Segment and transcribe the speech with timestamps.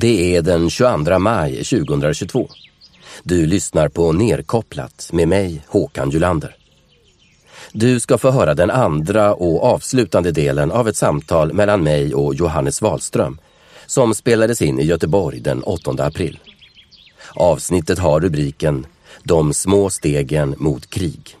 [0.00, 2.48] Det är den 22 maj 2022.
[3.22, 6.56] Du lyssnar på Nerkopplat med mig, Håkan Julander.
[7.72, 12.34] Du ska få höra den andra och avslutande delen av ett samtal mellan mig och
[12.34, 13.38] Johannes Wahlström
[13.86, 16.38] som spelades in i Göteborg den 8 april.
[17.34, 18.86] Avsnittet har rubriken
[19.22, 21.36] De små stegen mot krig.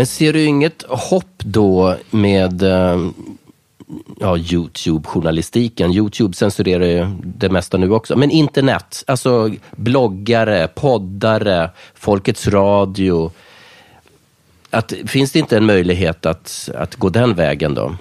[0.00, 3.10] Men ser du inget hopp då med eh,
[4.20, 5.92] ja, Youtube-journalistiken?
[5.92, 8.16] Youtube censurerar ju det mesta nu också.
[8.16, 13.32] Men internet, alltså bloggare, poddare, Folkets Radio.
[14.70, 17.96] Att, finns det inte en möjlighet att, att gå den vägen då?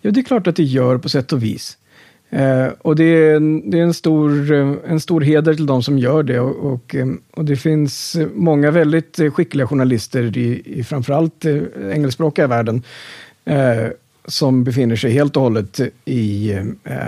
[0.00, 1.78] Ja, det är klart att det gör på sätt och vis.
[2.32, 5.82] Eh, och det är, en, det är en, stor, eh, en stor heder till de
[5.82, 6.40] som gör det.
[6.40, 11.44] Och, och, eh, och det finns eh, många väldigt skickliga journalister i, i framförallt
[11.92, 12.82] engelskspråkiga världen
[13.44, 13.86] eh,
[14.24, 16.52] som befinner sig helt och hållet i,
[16.84, 17.02] eh,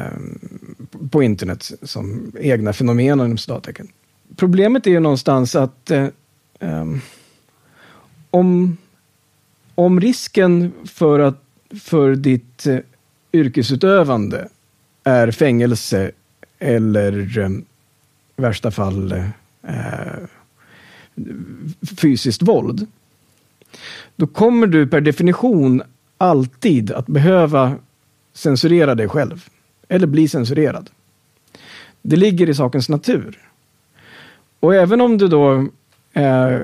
[1.11, 3.89] på internet som egna fenomen inom citattecken.
[4.37, 6.07] Problemet är ju någonstans att eh,
[8.31, 8.77] om,
[9.75, 11.43] om risken för, att,
[11.81, 12.67] för ditt
[13.33, 14.49] yrkesutövande
[15.05, 16.11] är fängelse
[16.59, 17.63] eller i
[18.37, 19.13] värsta fall
[19.63, 20.25] eh,
[22.01, 22.87] fysiskt våld.
[24.17, 25.83] Då kommer du per definition
[26.19, 27.75] alltid att behöva
[28.33, 29.49] censurera dig själv.
[29.89, 30.91] Eller bli censurerad.
[32.03, 33.39] Det ligger i sakens natur.
[34.61, 35.69] Och även om du då
[36.13, 36.59] eh,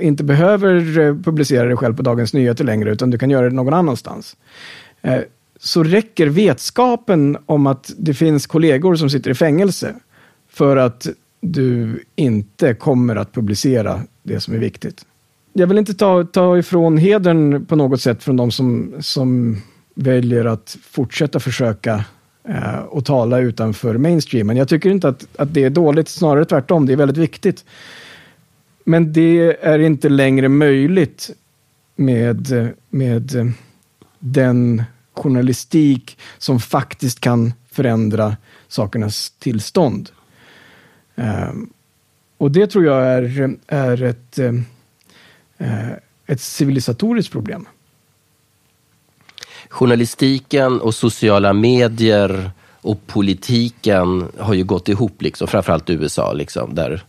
[0.00, 0.80] inte behöver
[1.22, 4.36] publicera dig själv på Dagens Nyheter längre, utan du kan göra det någon annanstans.
[5.02, 5.20] Eh,
[5.62, 9.94] så räcker vetskapen om att det finns kollegor som sitter i fängelse
[10.48, 11.06] för att
[11.40, 15.06] du inte kommer att publicera det som är viktigt.
[15.52, 19.56] Jag vill inte ta, ta ifrån hedern på något sätt från de som, som
[19.94, 22.04] väljer att fortsätta försöka
[22.44, 24.56] eh, och tala utanför mainstreamen.
[24.56, 26.86] Jag tycker inte att, att det är dåligt, snarare tvärtom.
[26.86, 27.64] Det är väldigt viktigt.
[28.84, 31.30] Men det är inte längre möjligt
[31.96, 33.52] med, med
[34.18, 34.82] den
[35.22, 38.36] journalistik som faktiskt kan förändra
[38.68, 40.10] sakernas tillstånd.
[41.16, 41.70] Ehm,
[42.38, 45.90] och det tror jag är, är ett, eh,
[46.26, 47.68] ett civilisatoriskt problem.
[49.68, 56.74] Journalistiken och sociala medier och politiken har ju gått ihop, liksom, framförallt i USA, liksom,
[56.74, 57.04] där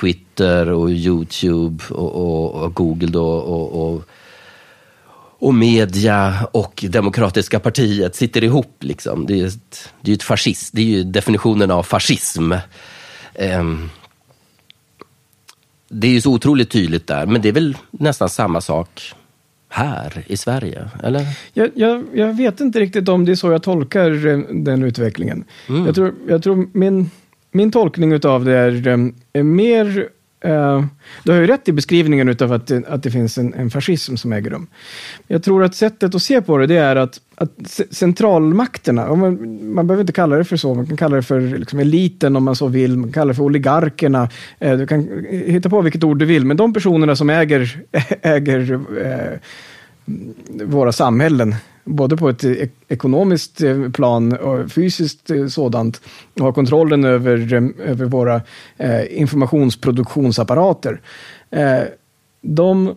[0.00, 4.02] Twitter och Youtube och, och, och Google då, och, och
[5.38, 8.76] och media och Demokratiska partiet sitter ihop.
[8.80, 9.26] Liksom.
[9.26, 12.52] Det är ju ett, det är ett fascist, det är ju definitionen av fascism.
[13.58, 13.90] Um,
[15.88, 19.14] det är ju så otroligt tydligt där, men det är väl nästan samma sak
[19.68, 21.26] här i Sverige, eller?
[21.52, 25.44] Jag, jag, jag vet inte riktigt om det är så jag tolkar eh, den utvecklingen.
[25.68, 25.86] Mm.
[25.86, 27.10] Jag tror, jag tror min,
[27.50, 28.98] min tolkning av det är, eh,
[29.32, 30.08] är mer
[30.44, 30.84] Uh,
[31.24, 34.32] du har ju rätt i beskrivningen av att, att det finns en, en fascism som
[34.32, 34.66] äger rum.
[35.26, 39.86] Jag tror att sättet att se på det, det är att, att centralmakterna, man, man
[39.86, 42.56] behöver inte kalla det för så, man kan kalla det för liksom eliten om man
[42.56, 44.28] så vill, man kan kalla det för oligarkerna,
[44.64, 47.80] uh, du kan eh, hitta på vilket ord du vill, men de personerna som äger,
[48.22, 49.38] äger uh,
[50.64, 51.54] våra samhällen,
[51.88, 56.00] både på ett eh, ekonomiskt eh, plan och fysiskt eh, sådant,
[56.34, 58.40] och ha kontrollen över, över våra
[59.10, 61.00] informationsproduktionsapparater.
[62.40, 62.94] De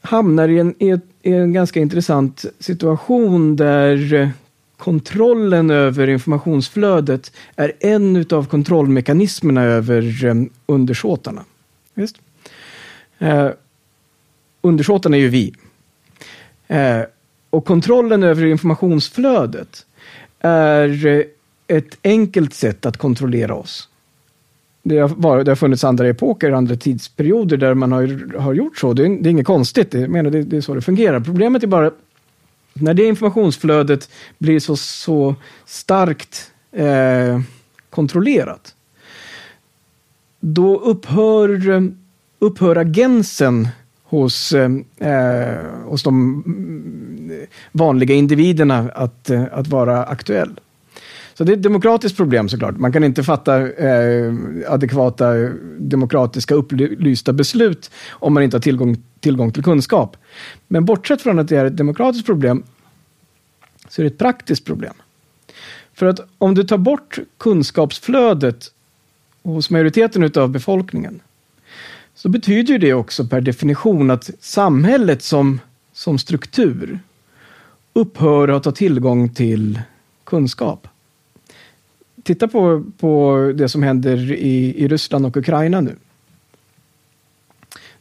[0.00, 4.30] hamnar i en, i, en ganska intressant situation där
[4.76, 10.24] kontrollen över informationsflödet är en av kontrollmekanismerna över
[10.66, 11.44] undersåtarna.
[11.94, 12.16] Visst?
[13.18, 13.50] Eh,
[14.60, 15.54] undersåtarna är ju vi.
[16.68, 17.00] Eh,
[17.50, 19.86] och kontrollen över informationsflödet
[20.40, 21.24] är eh,
[21.66, 23.88] ett enkelt sätt att kontrollera oss.
[24.82, 28.78] Det har, varit, det har funnits andra epoker, andra tidsperioder där man har, har gjort
[28.78, 28.92] så.
[28.92, 31.20] Det är, det är inget konstigt, det, menar, det, det är så det fungerar.
[31.20, 31.90] Problemet är bara
[32.72, 35.34] när det informationsflödet blir så, så
[35.66, 37.40] starkt eh,
[37.90, 38.74] kontrollerat,
[40.40, 41.82] då upphör,
[42.38, 43.68] upphör agensen
[44.02, 46.42] hos, eh, hos de
[47.72, 50.60] vanliga individerna att, eh, att vara aktuell.
[51.34, 52.78] Så det är ett demokratiskt problem såklart.
[52.78, 54.32] Man kan inte fatta eh,
[54.68, 55.34] adekvata
[55.78, 60.16] demokratiska upplysta beslut om man inte har tillgång, tillgång till kunskap.
[60.68, 62.62] Men bortsett från att det är ett demokratiskt problem
[63.88, 64.94] så är det ett praktiskt problem.
[65.94, 68.72] För att om du tar bort kunskapsflödet
[69.42, 71.20] hos majoriteten av befolkningen
[72.14, 75.60] så betyder det också per definition att samhället som,
[75.92, 77.00] som struktur
[77.92, 79.80] upphör att ha tillgång till
[80.24, 80.88] kunskap.
[82.22, 85.96] Titta på, på det som händer i, i Ryssland och Ukraina nu.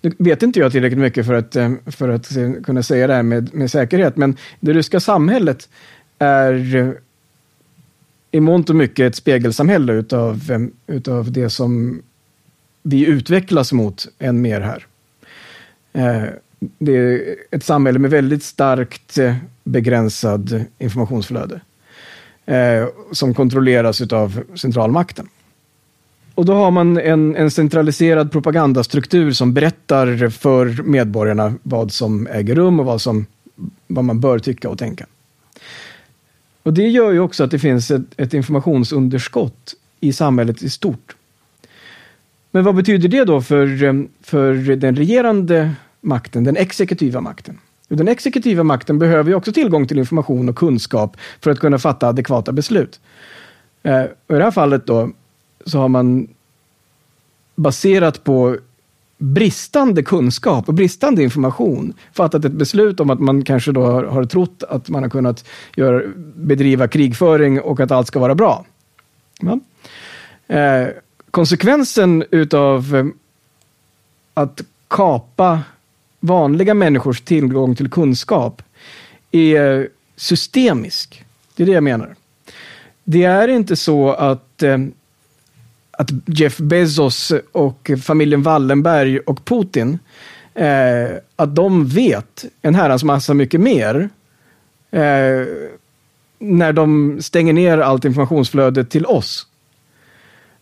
[0.01, 3.13] Nu vet inte jag tillräckligt mycket för att, eh, för att eh, kunna säga det
[3.13, 5.69] här med, med säkerhet, men det ryska samhället
[6.19, 6.91] är eh,
[8.31, 12.01] i mångt och mycket ett spegelsamhälle utav, utav det som
[12.83, 14.85] vi utvecklas mot än mer här.
[16.59, 21.61] Det är ett samhälle med väldigt starkt eh, begränsad informationsflöde
[22.45, 25.27] eh, som kontrolleras av centralmakten.
[26.35, 32.55] Och då har man en, en centraliserad propagandastruktur som berättar för medborgarna vad som äger
[32.55, 33.25] rum och vad, som,
[33.87, 35.05] vad man bör tycka och tänka.
[36.63, 41.15] Och det gör ju också att det finns ett, ett informationsunderskott i samhället i stort.
[42.51, 47.57] Men vad betyder det då för, eh, för den regerande makten, den exekutiva makten?
[47.87, 52.07] Den exekutiva makten behöver ju också tillgång till information och kunskap för att kunna fatta
[52.07, 52.99] adekvata beslut.
[53.83, 55.11] Eh, I det här fallet då
[55.65, 56.27] så har man
[57.55, 58.57] baserat på
[59.17, 64.25] bristande kunskap och bristande information fattat ett beslut om att man kanske då har, har
[64.25, 66.03] trott att man har kunnat göra,
[66.35, 68.65] bedriva krigföring och att allt ska vara bra.
[69.39, 69.59] Ja.
[70.55, 70.87] Eh,
[71.31, 73.05] konsekvensen utav eh,
[74.33, 75.59] att kapa
[76.19, 78.61] vanliga människors tillgång till kunskap
[79.31, 81.25] är systemisk.
[81.55, 82.15] Det är det jag menar.
[83.03, 84.77] Det är inte så att eh,
[85.99, 89.99] att Jeff Bezos och familjen Wallenberg och Putin,
[90.53, 94.09] eh, att de vet en herrans massa mycket mer
[94.91, 95.45] eh,
[96.39, 99.47] när de stänger ner allt informationsflöde till oss.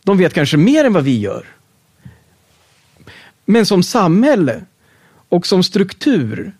[0.04, 1.46] De vet kanske mer än vad vi gör.
[3.46, 4.62] Men som samhälle
[5.30, 6.54] och som struktur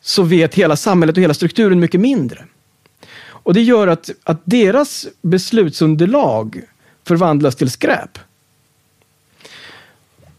[0.00, 2.44] så vet hela samhället och hela strukturen mycket mindre.
[3.28, 6.62] Och det gör att, att deras beslutsunderlag
[7.04, 8.18] förvandlas till skräp.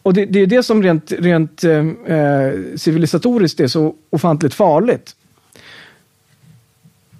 [0.01, 5.15] Och det, det är det som rent, rent eh, eh civilisatoriskt är så ofantligt farligt.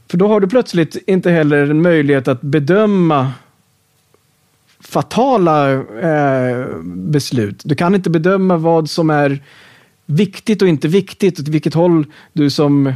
[0.07, 3.31] För då har du plötsligt inte heller en möjlighet att bedöma
[4.80, 5.71] fatala
[6.01, 7.62] eh, beslut.
[7.65, 9.44] Du kan inte bedöma vad som är
[10.07, 12.94] viktigt och inte viktigt, åt vilket håll du som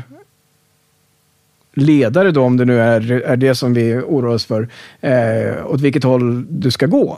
[1.74, 4.69] ledare då, om det nu är, är det som vi oroar oss för,
[5.02, 7.18] eh, åt vilket håll du ska gå.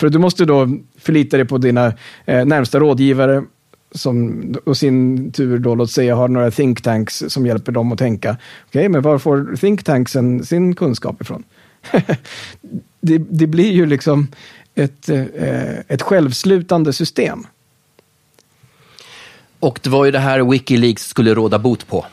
[0.00, 1.92] För du måste då förlita dig på dina
[2.26, 3.44] eh, närmsta rådgivare
[3.92, 7.98] som och sin tur då, låt säga, har några think tanks som hjälper dem att
[7.98, 8.30] tänka.
[8.30, 11.44] Okej, okay, men var får think tanksen sin kunskap ifrån?
[13.00, 14.28] det, det, blir ju liksom
[14.74, 17.46] ett, eh, ett självslutande system.
[19.60, 22.06] Och det var ju det här Wikileaks skulle råda bot på.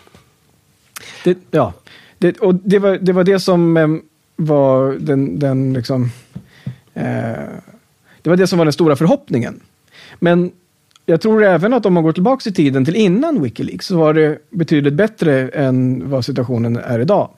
[1.23, 1.73] Det, ja,
[2.17, 3.87] det, och det var, det var det som eh,
[4.35, 6.11] var den, den liksom,
[6.93, 7.03] eh,
[8.21, 9.59] det var det som var den stora förhoppningen.
[10.19, 10.51] Men
[11.05, 14.13] jag tror även att om man går tillbaka i tiden till innan Wikileaks så var
[14.13, 17.29] det betydligt bättre än vad situationen är idag.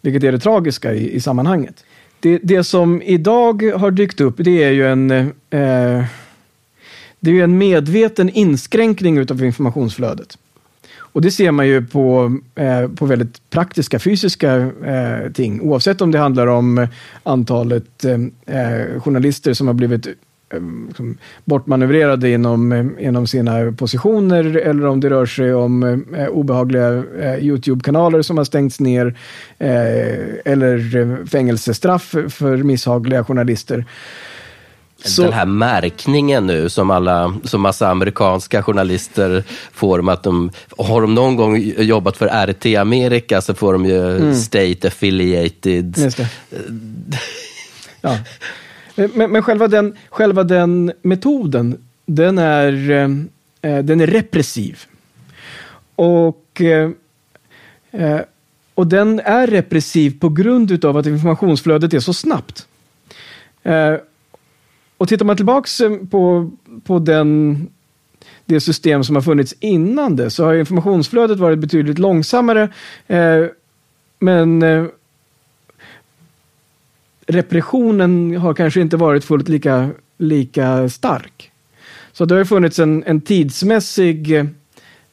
[0.00, 1.84] Vilket är det tragiska i, i sammanhanget.
[2.20, 5.10] Det, det som idag har dykt upp det är ju en
[5.50, 6.04] eh,
[7.24, 10.38] det är ju en medveten inskränkning utav informationsflödet.
[10.96, 15.60] Och det ser man ju på, eh, på väldigt praktiska fysiska eh, ting.
[15.60, 16.86] Oavsett om det handlar om
[17.22, 20.12] antalet eh, eh journalister som har blivit eh,
[20.88, 27.04] liksom, bortmanövrerade inom, eh, inom sina positioner eller om det rör sig om obehagliga
[27.40, 29.18] Youtube-kanaler som har stängts ner
[30.44, 33.84] eller fängelsestraff för misshagliga journalister.
[35.04, 35.22] Så...
[35.22, 41.00] Den här märkningen nu som alla, som massa amerikanska journalister får om att de, har
[41.00, 44.34] de någon gång jobbat för RT Amerika så får de ju mm.
[44.34, 45.96] state affiliated.
[48.00, 48.18] ja.
[48.94, 52.90] Men, men själva, den, själva den metoden, den är,
[53.60, 54.78] eh, den är repressiv.
[55.96, 56.90] Och, eh,
[57.92, 58.20] eh
[58.74, 62.66] och den är repressiv på grund av att informationsflödet är så snabbt.
[65.04, 66.50] Och tittar man tillbaks eh, på,
[66.84, 67.68] på den,
[68.44, 72.68] det system som har funnits innan det så har informationsflödet varit betydligt långsammare.
[73.06, 73.44] Eh,
[74.18, 74.84] men, eh,
[77.26, 81.50] repressionen har kanske inte varit fullt lika, lika stark.
[82.12, 84.34] Så det har funnits en, en tidsmässig,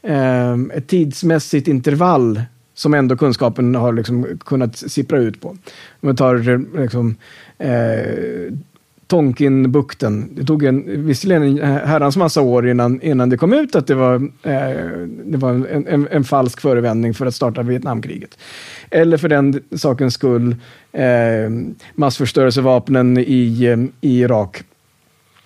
[0.01, 2.41] eh, ett tidsmässigt intervall
[2.73, 5.49] som ändå kunskapen har liksom kunnat sippra ut på.
[5.49, 5.57] Om
[5.99, 7.15] man tar eh, liksom,
[7.57, 8.53] eh,
[9.11, 10.29] Tonkinbukten.
[10.35, 13.95] Det tog en, visserligen en herrans massa år innan, innan det kom ut att det
[13.95, 14.61] var, eh,
[15.25, 18.37] det var en, en, en, falsk förevändning för att starta Vietnamkriget.
[18.89, 20.55] Eller för den sakens skull
[20.91, 21.03] eh,
[21.95, 24.63] massförstörelsevapnen i, eh, i Irak.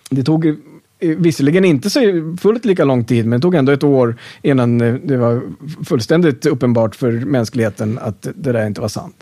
[0.10, 0.55] Det tog eh,
[1.00, 2.00] visserligen inte så
[2.41, 5.41] fullt lika lång tid, men det tog ändå ett år innan det var
[5.86, 9.15] fullständigt uppenbart för mänskligheten att det där inte var sant.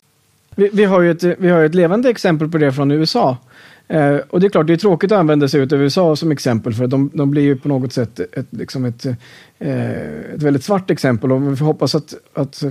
[0.56, 3.38] Vi, vi har ju ett, vi har ett levande exempel på det från USA.
[3.88, 6.74] Eh, och det är klart, det är tråkigt att använda sig av USA som exempel,
[6.74, 9.06] för de, de blir ju på något sätt ett, liksom ett,
[9.60, 9.92] eh,
[10.34, 11.32] ett väldigt svart exempel.
[11.32, 12.64] Och vi får hoppas att, att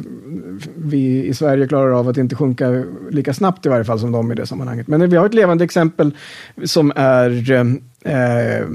[0.76, 4.33] vi i Sverige klarar av att inte sjunka lika snabbt i varje fall som de
[4.33, 4.88] i det sammanhanget.
[4.88, 6.16] Men vi har ett levande exempel
[6.64, 8.66] som är eh,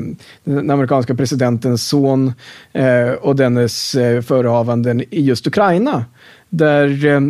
[0.44, 2.34] den amerikanska presidentens son
[2.74, 6.06] eh, och dennes eh, förehavanden i just Ukraina.
[6.50, 7.22] Där eh,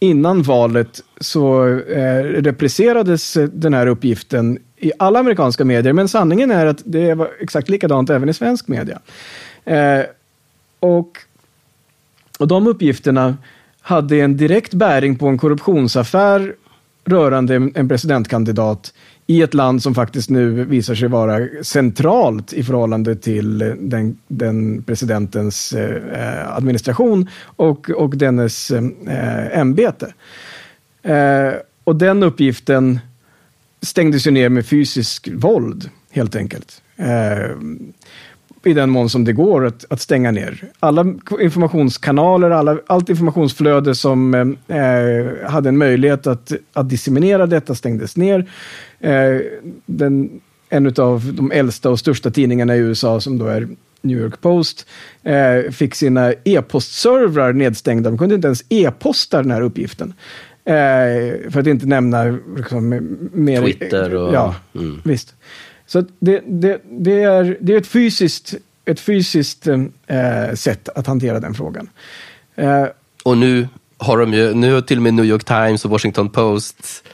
[0.00, 6.50] innan valet så eh, represserades eh, den här uppgiften i alla amerikanska medier, men sanningen
[6.50, 9.00] är att det var exakt likadant även i svensk media.
[9.64, 10.02] Eh,
[10.80, 11.18] och,
[12.38, 13.36] och de uppgifterna
[13.80, 16.54] hade en direkt bäring på en korruptionsaffär
[17.04, 18.94] rörande en presidentkandidat
[19.30, 24.82] i ett land som faktiskt nu visar sig vara centralt i förhållande till den, den
[24.82, 30.14] presidentens eh, administration och, och dennes eh, ämbete.
[31.02, 31.52] Eh,
[31.84, 32.98] och den uppgiften
[33.82, 36.82] stängdes ju ner med fysisk våld, helt enkelt.
[36.96, 37.56] Eh,
[38.64, 40.64] i den mån som det går att, att stänga ner.
[40.80, 48.16] Alla informationskanaler, alla, allt informationsflöde som eh, hade en möjlighet att, att disseminera detta stängdes
[48.16, 48.50] ner.
[49.00, 49.36] Eh,
[49.86, 53.68] den, en av de äldsta och största tidningarna i USA som då är
[54.02, 54.86] New York Post
[55.22, 58.10] eh, fick sina e-postservrar nedstängda.
[58.10, 60.14] De kunde inte ens e-posta den här uppgiften.
[60.64, 62.88] Eh, för att inte nämna liksom,
[63.32, 63.62] mer...
[63.62, 64.34] Twitter och...
[64.34, 65.00] Ja, mm.
[65.04, 65.34] visst.
[65.92, 68.54] Så det, det, det, är, det är ett fysiskt,
[68.84, 71.88] ett fysiskt eh, sätt att hantera den frågan.
[72.54, 72.84] Eh,
[73.24, 73.68] och nu
[73.98, 77.04] har de ju, nu har till och med New York Times och Washington Post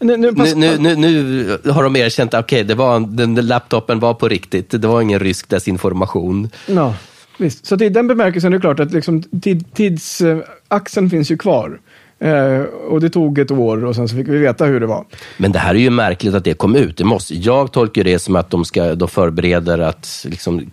[0.00, 4.28] nu, nu, nu, nu, nu, har de erkänt att okay, den, den laptopen var på
[4.28, 4.70] riktigt.
[4.70, 6.48] Det var ingen rysk desinformation.
[6.66, 6.94] Ja,
[7.38, 7.66] visst.
[7.66, 11.80] Så i den bemärkelsen är det klart att liksom, tid, tidsaxeln finns ju kvar.
[12.20, 15.04] Eh, och det tog ett år och sen så fick vi veta hur det var.
[15.36, 16.96] Men det här är ju märkligt att det kom ut.
[16.96, 20.70] Det måste, jag tolkar det som att de, ska, de förbereder att liksom,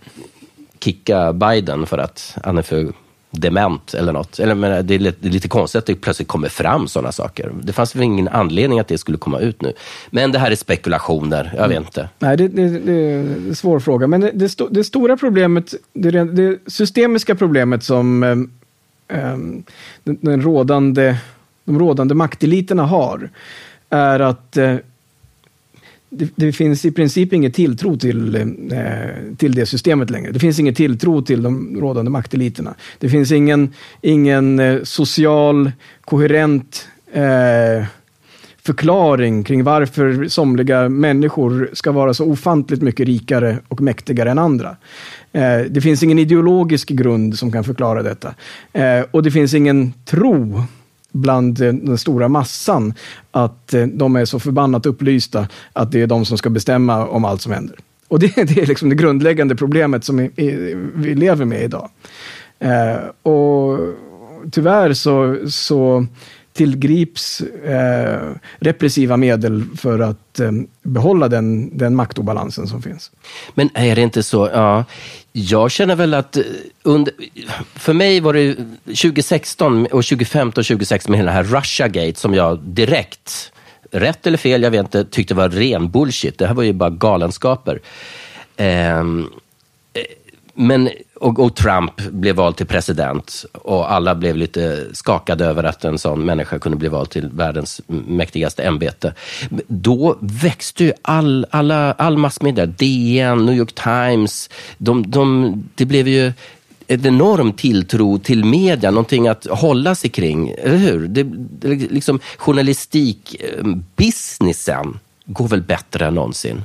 [0.80, 2.92] kicka Biden för att han är för
[3.30, 4.38] dement eller något.
[4.38, 7.12] Eller, men det, är lite, det är lite konstigt att det plötsligt kommer fram sådana
[7.12, 7.52] saker.
[7.62, 9.72] Det fanns väl ingen anledning att det skulle komma ut nu.
[10.10, 12.08] Men det här är spekulationer, jag vet inte.
[12.18, 14.06] Nej, det, det, det är en svår fråga.
[14.06, 19.64] Men det, det, det stora problemet, det, det systemiska problemet som um,
[20.04, 21.16] den, den rådande
[21.68, 23.30] de rådande makteliterna har
[23.90, 24.76] är att eh,
[26.10, 30.32] det, det, finns i princip ingen tilltro till, eh, till det systemet längre.
[30.32, 32.74] Det finns ingen tilltro till de rådande makteliterna.
[32.98, 35.72] Det finns ingen, ingen eh, social,
[36.04, 37.84] koherent eh,
[38.62, 44.76] förklaring kring varför somliga människor ska vara så ofantligt mycket rikare och mäktigare än andra.
[45.32, 48.34] Eh, det finns ingen ideologisk grund som kan förklara detta.
[48.72, 50.62] Eh, och det finns ingen tro
[51.12, 52.94] bland eh, den stora massan
[53.30, 57.24] att eh, de är så förbannat upplysta att det är de som ska bestämma om
[57.24, 57.76] allt som händer.
[58.08, 60.30] Och det, det är liksom det grundläggande problemet som
[60.94, 61.90] vi lever med idag.
[62.58, 63.78] Eh, och
[64.50, 66.06] tyvärr så, så
[66.58, 70.50] tillgrips eh, repressiva medel för att eh,
[70.82, 73.10] behålla den, den maktobalansen som finns.
[73.54, 74.84] Men är det inte så, ja,
[75.32, 76.42] jag känner väl att eh,
[76.82, 77.14] under,
[77.74, 82.34] för mig var det 2016 och 2015 och 2016 med hela det här Russiagate som
[82.34, 83.52] jag direkt,
[83.90, 86.38] rätt eller fel, jag vet inte, tyckte var ren bullshit.
[86.38, 87.80] Det här var ju bara galenskaper.
[88.56, 89.04] Eh,
[90.60, 95.84] men, och, och, Trump blev vald till president och alla blev lite skakade över att
[95.84, 99.14] en sån människa kunde bli vald till världens mäktigaste ämbete.
[99.66, 106.08] Då växte ju all, alla, all massmedia, DN, New York Times, de, de, det blev
[106.08, 106.32] ju
[106.86, 111.08] en enorm tilltro till media, någonting att hålla sig kring, eller hur?
[111.08, 116.64] Det, det, liksom, journalistikbusinessen går väl bättre än någonsin?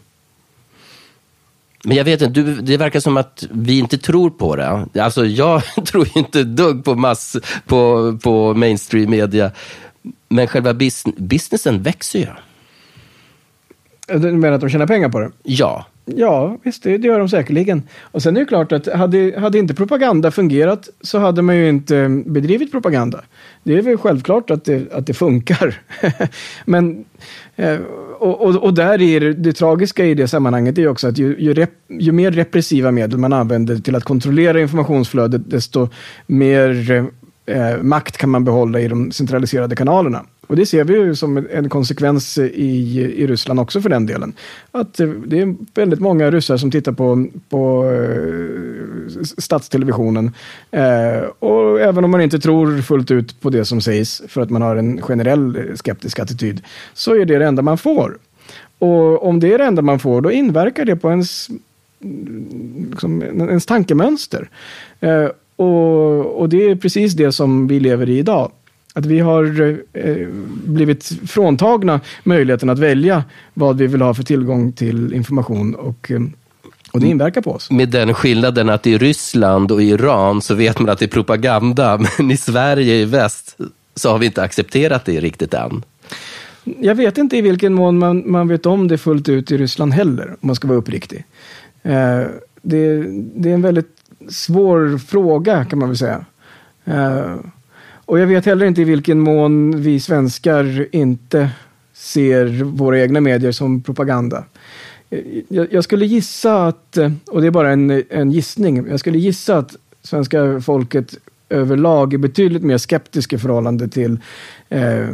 [1.85, 4.87] Men jag vet inte, du, det verkar som att vi inte tror på det.
[5.01, 9.51] Alltså jag tror inte dugg på mass, på, på mainstream media.
[10.29, 12.27] Men själva bus businessen växer ju.
[14.19, 15.31] Du menar att de tjänar pengar på det?
[15.43, 15.85] Ja.
[16.05, 17.83] Ja, visst, det, det gör de säkerligen.
[18.01, 21.69] Och sen är det klart att hade, hade inte propaganda fungerat så hade man ju
[21.69, 23.21] inte bedrivit propaganda.
[23.63, 25.81] Det är väl självklart att det, att det funkar.
[26.65, 27.05] Men,
[27.55, 27.79] eh,
[28.23, 31.35] och, och, och där är det, det tragiska i det sammanhanget är också att ju,
[31.39, 35.89] ju, rep, ju mer repressiva medel man använder till att kontrollera informationsflödet, desto
[36.27, 36.91] mer
[37.45, 40.25] eh, makt kan man behålla i de centraliserade kanalerna.
[40.53, 44.33] Och det ser vi ju som en konsekvens i, i Ryssland också för den delen.
[44.71, 50.31] Att eh, det är väldigt många ryssar som tittar på, på eh, statstelevisionen.
[50.71, 54.49] Eh, och även om man inte tror fullt ut på det som sägs, för att
[54.49, 56.61] man har en generell eh, skeptisk attityd,
[56.93, 58.17] så är det det enda man får.
[58.79, 61.49] Och om det är det enda man får, då inverkar det på ens,
[62.03, 64.49] mm, liksom, ens tankemönster.
[64.99, 68.51] Eh, och, och det är precis det som vi lever i idag.
[68.93, 70.27] Att vi har eh,
[70.65, 73.23] blivit fråntagna möjligheten att välja
[73.53, 76.21] vad vi vill ha för tillgång till information och, eh,
[76.91, 77.71] och det inverkar på oss.
[77.71, 81.97] Med den skillnaden att i Ryssland och Iran så vet man att det är propaganda,
[82.17, 83.57] men i Sverige i väst
[83.95, 85.83] så har vi inte accepterat det riktigt än.
[86.63, 89.93] Jag vet inte i vilken mån man, man vet om det fullt ut i Ryssland
[89.93, 91.23] heller, om man ska vara uppriktig.
[91.83, 92.21] Eh,
[92.61, 93.03] det,
[93.35, 93.91] det, är en väldigt
[94.29, 96.25] svår fråga kan man väl säga.
[96.85, 97.35] Eh,
[98.13, 101.49] och jag vet heller inte i vilken mån vi svenskar inte
[101.93, 104.43] ser våra egna medier som propaganda.
[105.47, 109.75] Jag, skulle gissa att, och det är bara en, en gissning, jag skulle gissa att
[110.03, 111.13] svenska folket
[111.49, 114.19] överlag är betydligt mer skeptiska i förhållande till
[114.69, 115.07] eh,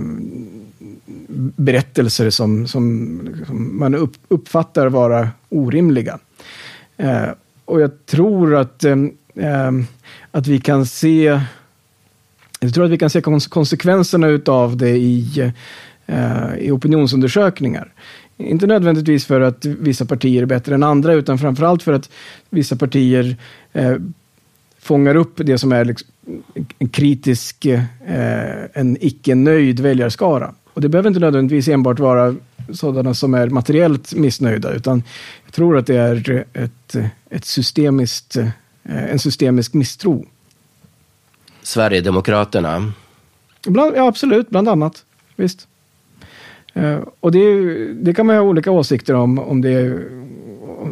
[1.55, 6.19] berättelser som, som, som man upp, uppfattar vara orimliga.
[6.97, 7.29] Eh,
[7.65, 8.97] och jag tror att, eh,
[9.35, 9.71] eh
[10.31, 11.39] att vi kan se
[12.59, 15.51] jag tror att vi kan se konsekvenserna utav det i,
[16.05, 17.93] eh, i opinionsundersökningar.
[18.37, 22.09] Inte nödvändigtvis för att vissa partier är bättre än andra, utan framförallt för att
[22.49, 23.37] vissa partier
[23.73, 23.95] eh,
[24.79, 26.07] fångar upp det som är liksom
[26.79, 27.81] en kritisk, eh,
[28.73, 30.53] en icke-nöjd väljarskara.
[30.73, 32.35] Och det behöver inte nödvändigtvis enbart vara
[32.73, 35.03] sådana som är materiellt missnöjda, utan
[35.45, 36.95] jag tror att det är ett,
[37.29, 38.49] ett systemiskt, eh,
[38.83, 40.25] en systemisk misstro
[41.63, 42.91] Sverigedemokraterna?
[43.67, 45.05] Bland, ja, absolut, bland annat.
[45.35, 45.67] Visst.
[46.77, 50.03] Uh, och det, det, kan man ha olika åsikter om, om det,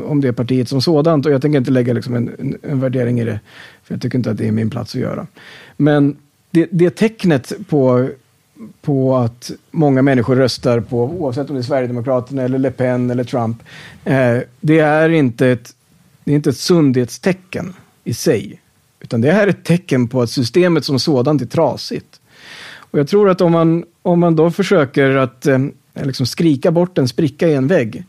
[0.05, 1.25] om det partiet som sådant.
[1.25, 3.39] Och jag tänker inte lägga liksom en, en, en, värdering i det.
[3.83, 5.27] För jag tycker inte att det är min plats att göra.
[5.77, 6.17] Men
[6.51, 8.09] det, det tecknet på,
[8.81, 13.23] på att många människor röstar på, oavsett om det är Sverigedemokraterna eller Le Pen eller
[13.23, 13.57] Trump.
[14.07, 15.75] Uh, det är inte ett,
[16.23, 18.61] det är inte ett sundhetstecken i sig.
[18.99, 22.21] Utan det här är ett tecken på att systemet som sådant är trasigt.
[22.75, 25.59] Och jag tror att om man, om man då försöker att eh,
[25.93, 28.03] liksom skrika bort en spricka i en vägg,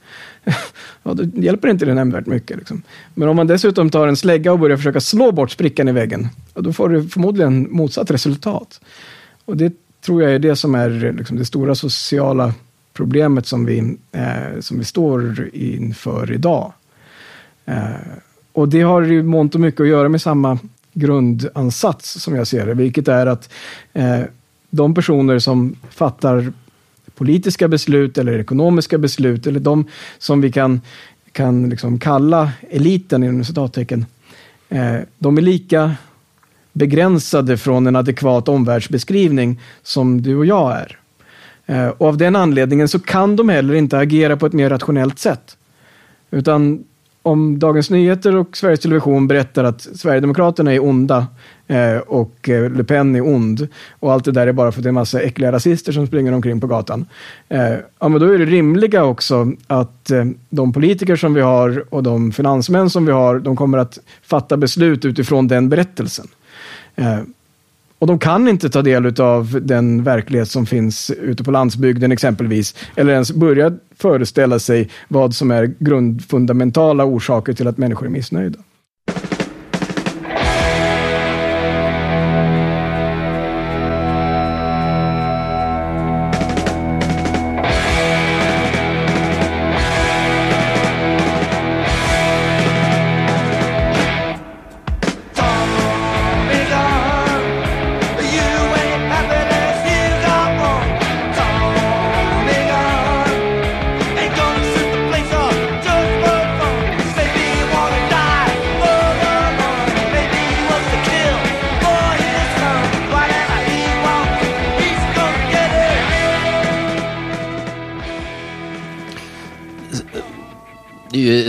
[1.02, 2.56] ja, då hjälper inte det nämnvärt mycket.
[2.56, 2.82] Liksom.
[3.14, 6.28] Men om man dessutom tar en slägga och börjar försöka slå bort sprickan i väggen,
[6.54, 8.80] ja, då får du förmodligen motsatt resultat.
[9.44, 12.54] Och det tror jag är det som är liksom, det stora sociala
[12.92, 16.72] problemet som vi, eh, som vi står inför idag.
[17.64, 17.90] Eh,
[18.52, 20.58] och det har ju mångt och mycket att göra med samma
[20.98, 23.50] grundansats som jag ser det, vilket är att
[23.92, 24.20] eh,
[24.70, 26.52] de personer som fattar
[27.14, 29.84] politiska beslut eller ekonomiska beslut, eller de
[30.18, 30.80] som vi kan,
[31.32, 34.06] kan liksom kalla eliten inom citattecken,
[34.68, 35.94] eh, de är lika
[36.72, 40.98] begränsade från en adekvat omvärldsbeskrivning som du och jag är.
[41.66, 45.18] Eh, och av den anledningen så kan de heller inte agera på ett mer rationellt
[45.18, 45.56] sätt.
[46.30, 46.84] Utan
[47.22, 51.26] om Dagens Nyheter och Sveriges Television berättar att Sverigedemokraterna är onda
[51.66, 54.82] eh, och eh, Le Pen är ond och allt det där är bara för att
[54.82, 57.06] det är en massa äckliga rasister som springer omkring på gatan.
[57.48, 60.10] Eh, ja, men då är det rimliga också att
[60.50, 64.56] de politiker som vi har och de finansmän som vi har, de kommer att fatta
[64.56, 66.26] beslut utifrån den berättelsen.
[67.98, 72.74] Och de kan inte ta del av den verklighet som finns ute på landsbygden exempelvis.
[72.96, 78.58] Eller ens börja föreställa sig vad som är grundfundamentala orsaker till att människor är missnöjda.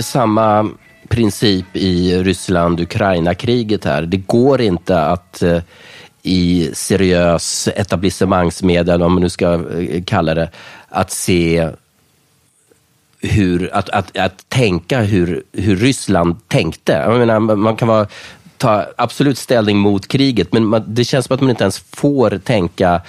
[0.10, 0.70] Samma
[1.10, 4.02] princip i Ryssland-Ukraina-kriget här.
[4.02, 5.62] Det går inte att eh,
[6.22, 10.50] i seriös etablissemangsmedia, eller vad man nu ska eh, kalla det,
[10.90, 11.70] att se
[13.22, 16.92] hur, att, att, att tänka hur, hur Ryssland tänkte.
[16.92, 18.08] Jag menar, man kan vara,
[18.58, 22.38] ta absolut ställning mot kriget, men man, det känns som att man inte ens får
[22.38, 23.02] tänka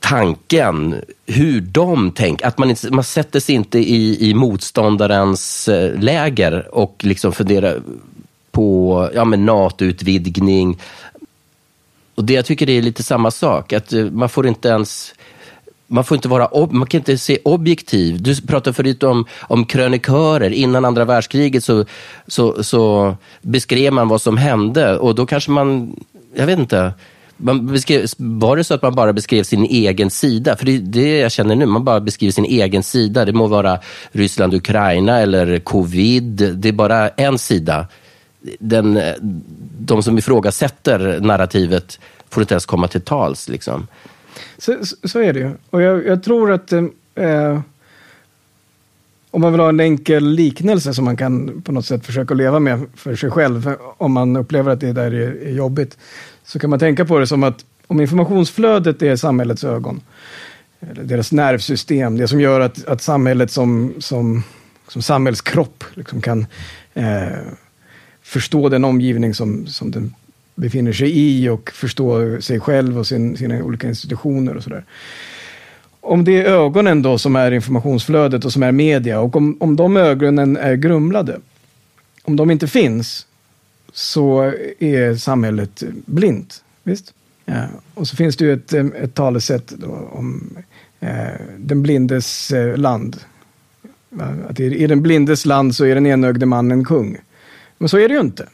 [0.00, 2.46] tanken, hur de tänker.
[2.46, 7.80] Att man, inte, man sätter sig inte i, i motståndarens eh, läger och liksom funderar
[8.50, 10.78] på ja, NATO-utvidgning.
[12.14, 15.14] Och det, jag tycker det är lite samma sak, att eh, man får inte ens
[15.86, 18.22] man får inte vara man kan inte se objektiv.
[18.22, 20.50] Du pratade förut om, om krönikörer.
[20.50, 21.84] Innan andra världskriget så,
[22.26, 25.96] så, så beskrev man vad som hände och då kanske man,
[26.34, 26.92] jag vet inte,
[27.36, 30.56] man beskrev, var det så att man bara beskrev sin egen sida?
[30.56, 33.24] För det är det jag känner nu, man bara beskriver sin egen sida.
[33.24, 33.78] Det må vara
[34.12, 36.54] Ryssland, Ukraina eller covid.
[36.54, 37.86] Det är bara en sida.
[38.58, 39.00] Den,
[39.78, 43.48] de som ifrågasätter narrativet får inte ens komma till tals.
[43.48, 43.86] Liksom.
[44.58, 45.50] Så, så är det ju.
[45.70, 47.60] Och jag, jag tror att eh,
[49.30, 52.58] om man vill ha en enkel liknelse som man kan på något sätt försöka leva
[52.58, 55.98] med för sig själv, om man upplever att det där är, är jobbigt,
[56.46, 60.00] så kan man tänka på det som att om informationsflödet är samhällets ögon,
[60.80, 64.42] eller deras nervsystem, det som gör att, att samhället som, som,
[64.88, 66.46] som samhällskropp liksom kan
[66.94, 67.28] eh,
[68.22, 70.14] förstå den omgivning som, som den
[70.54, 74.84] befinner sig i och förstå sig själv och sin, sina olika institutioner och sådär.
[76.00, 79.76] Om det är ögonen då som är informationsflödet och som är media och om, om
[79.76, 81.40] de ögonen är grumlade,
[82.24, 83.26] om de inte finns,
[83.96, 86.64] så är samhället blint.
[86.82, 87.14] Visst?
[87.44, 87.66] Ja.
[87.94, 89.74] Och så finns det ju ett, eh, ett talesätt
[90.10, 90.56] om
[91.00, 91.08] eh,
[91.58, 93.16] den blindes eh, land.
[94.48, 97.18] Att i, i den blindes land så är den enögde mannen kung.
[97.78, 98.48] Men så är det ju inte.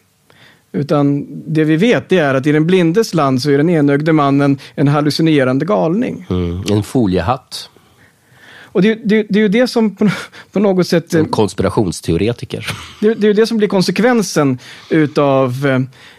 [0.73, 4.59] Utan det vi vet är att i den blindes land så är den enögde mannen
[4.75, 6.27] en hallucinerande galning.
[6.31, 7.71] Mm, en foliehatt.
[8.73, 10.11] Och det, det, det, är ju det som på,
[10.53, 11.15] på något sätt...
[11.15, 12.67] En konspirationsteoretiker.
[13.01, 14.59] Det, det är ju det som blir konsekvensen
[14.91, 15.67] utav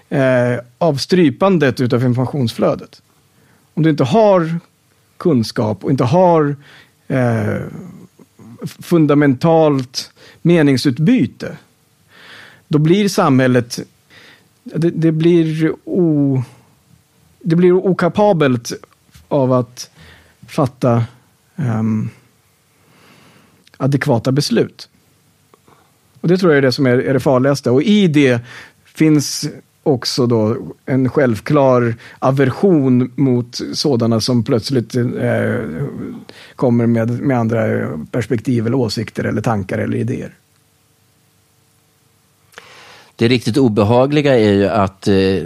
[0.09, 3.01] eh, av strypandet utav informationsflödet.
[3.73, 4.59] Om du inte har
[5.17, 6.55] kunskap och inte har
[7.07, 7.61] eh,
[8.81, 10.11] fundamentalt
[10.41, 11.57] meningsutbyte,
[12.67, 13.79] då blir samhället
[14.63, 16.43] det, det, blir o,
[17.39, 18.71] det blir okapabelt
[19.27, 19.89] av att
[20.47, 21.03] fatta
[21.55, 22.09] um,
[23.83, 24.89] adekvata beslut.
[26.21, 27.71] Och det tror jag är det som är, är det farligaste.
[27.71, 28.41] Och i det
[28.85, 29.45] finns
[29.83, 35.55] också då en självklar aversion mot sådana som plötsligt eh,
[36.55, 40.33] kommer med, med andra perspektiv eller åsikter eller tankar eller idéer.
[43.15, 45.43] Det riktigt obehagliga är ju att, eh,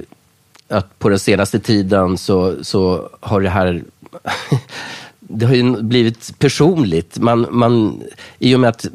[0.68, 3.84] att på den senaste tiden så, så har det här
[5.30, 7.18] det har ju blivit personligt.
[7.20, 8.04] Man, man,
[8.40, 8.86] I och med att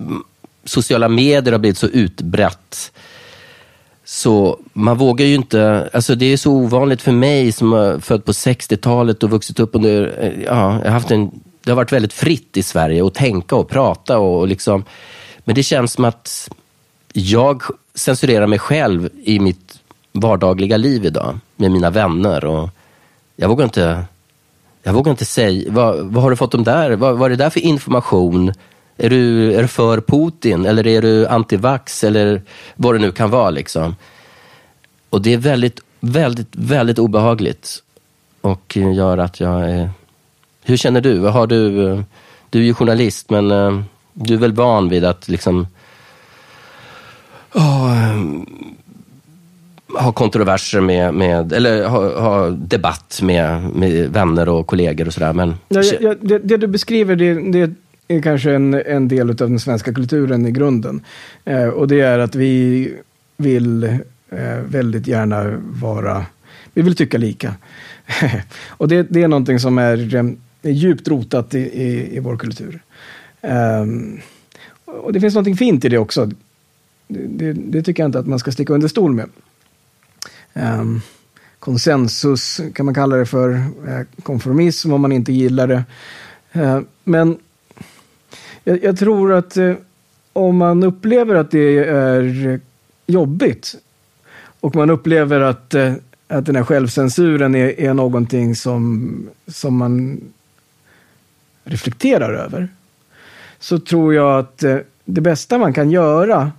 [0.64, 2.92] sociala medier har blivit så utbrett
[4.04, 8.24] så man vågar ju inte, alltså det är så ovanligt för mig som är född
[8.24, 11.30] på 60-talet och vuxit upp under, eh, ja, jag har haft en,
[11.64, 14.84] det har varit väldigt fritt i Sverige att tänka och prata och, och liksom,
[15.44, 16.50] men det känns som att
[17.12, 17.62] jag
[17.94, 19.80] censurerar mig själv i mitt
[20.12, 22.44] vardagliga liv idag med mina vänner.
[22.44, 22.70] Och
[23.36, 24.04] jag vågar inte,
[24.82, 26.90] jag vågar inte säga, vad, vad har du fått dem där?
[26.96, 28.52] Vad, vad är det där för information?
[28.96, 32.42] Är du, är du för Putin eller är du antivax eller
[32.76, 33.50] vad det nu kan vara.
[33.50, 33.96] Liksom.
[35.10, 37.82] Och det är väldigt, väldigt, väldigt obehagligt
[38.40, 39.90] och gör att jag är...
[40.62, 41.18] Hur känner du?
[41.18, 41.70] Har du?
[42.50, 45.66] Du är ju journalist, men eh, du är väl van vid att liksom
[47.54, 48.16] oh,
[49.94, 55.32] ha kontroverser med, med eller ha, ha debatt med, med vänner och kollegor och sådär.
[55.32, 55.54] Men...
[55.68, 57.70] Ja, ja, det, det, du beskriver, det, det
[58.08, 61.00] är kanske en, en del av den svenska kulturen i grunden.
[61.44, 62.94] Eh, och det är att vi
[63.36, 66.26] vill eh, väldigt gärna vara,
[66.74, 67.54] vi vill tycka lika.
[68.68, 70.14] och det, det är någonting som är,
[70.62, 72.82] är djupt rotat i, i, i vår kultur.
[73.82, 74.20] Um,
[74.84, 76.30] och det finns någonting fint i det också
[77.08, 79.28] det, det, tycker jag inte att man ska sticka under stol med.
[80.54, 81.00] Ehm,
[81.58, 83.50] konsensus kan man kalla det för,
[83.88, 85.84] eh, konformism om man inte gillar det.
[86.52, 87.38] Ehm, men
[88.64, 89.74] jag, tror att eh,
[90.32, 92.60] om man upplever att det är
[93.06, 93.74] jobbigt
[94.60, 95.94] och man upplever att, eh,
[96.28, 100.20] att den här självcensuren är, är någonting som, som man
[101.64, 102.68] reflekterar över
[103.58, 104.64] så tror jag att
[105.04, 106.52] det bästa man kan göra,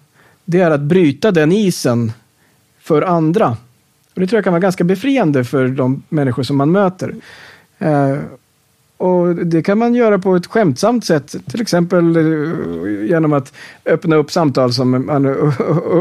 [0.45, 2.12] det är att bryta den isen
[2.79, 3.58] för andra.
[4.13, 7.15] Och det tror jag kan vara ganska befriande för de människor som man möter.
[7.80, 8.17] Eh,
[8.97, 13.54] och det kan man göra på ett skämtsamt sätt, till exempel eh, genom att
[13.86, 15.26] öppna upp samtal som man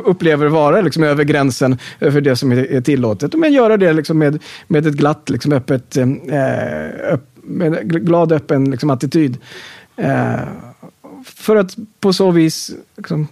[0.05, 3.35] upplever vara liksom över gränsen för det som är tillåtet.
[3.35, 6.09] Men göra det liksom med, med ett glatt, liksom öppet, eh,
[7.13, 9.39] öpp, med glad öppen liksom attityd.
[9.97, 10.41] Eh,
[11.25, 13.29] för att på så vis liksom,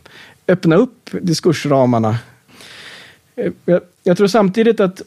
[0.49, 2.19] öppna upp diskursramarna.
[3.41, 5.03] Eh, jag, jag, tror samtidigt att,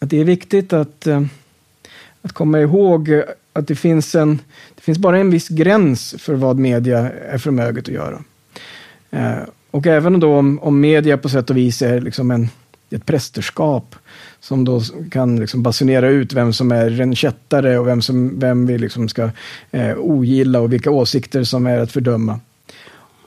[0.00, 1.22] att det är viktigt att, eh,
[2.22, 4.38] att komma ihåg att det finns, en,
[4.74, 8.24] det finns bara en viss gräns för vad media är förmöget att göra.
[9.10, 9.38] Eh,
[9.70, 12.48] och även då om, om media på sätt och vis är liksom en,
[12.90, 13.94] ett prästerskap
[14.40, 18.66] som då kan liksom basunera ut vem som är en kättare och vem, som, vem
[18.66, 19.30] vi liksom ska
[19.70, 22.40] eh, ogilla och vilka åsikter som är att fördöma.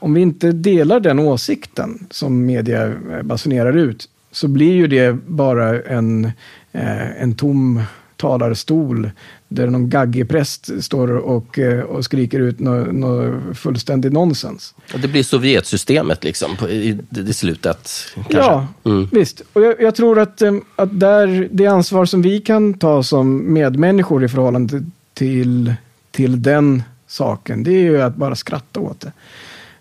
[0.00, 5.12] Om vi inte delar den åsikten som media eh, basunerar ut så blir ju det
[5.26, 6.24] bara en,
[6.72, 7.82] eh, en tom
[8.20, 9.10] talarstol
[9.48, 14.74] där någon gaggig präst står och, eh, och skriker ut något no, fullständigt nonsens.
[15.02, 17.90] Det blir Sovjetsystemet liksom i, i slutet?
[18.14, 18.36] Kanske.
[18.36, 19.08] Ja, mm.
[19.12, 19.42] visst.
[19.52, 20.42] Och jag, jag, tror att,
[20.76, 24.82] att där, det ansvar som vi kan ta som medmänniskor i förhållande
[25.14, 25.74] till,
[26.10, 29.12] till den saken, det är ju att bara skratta åt det.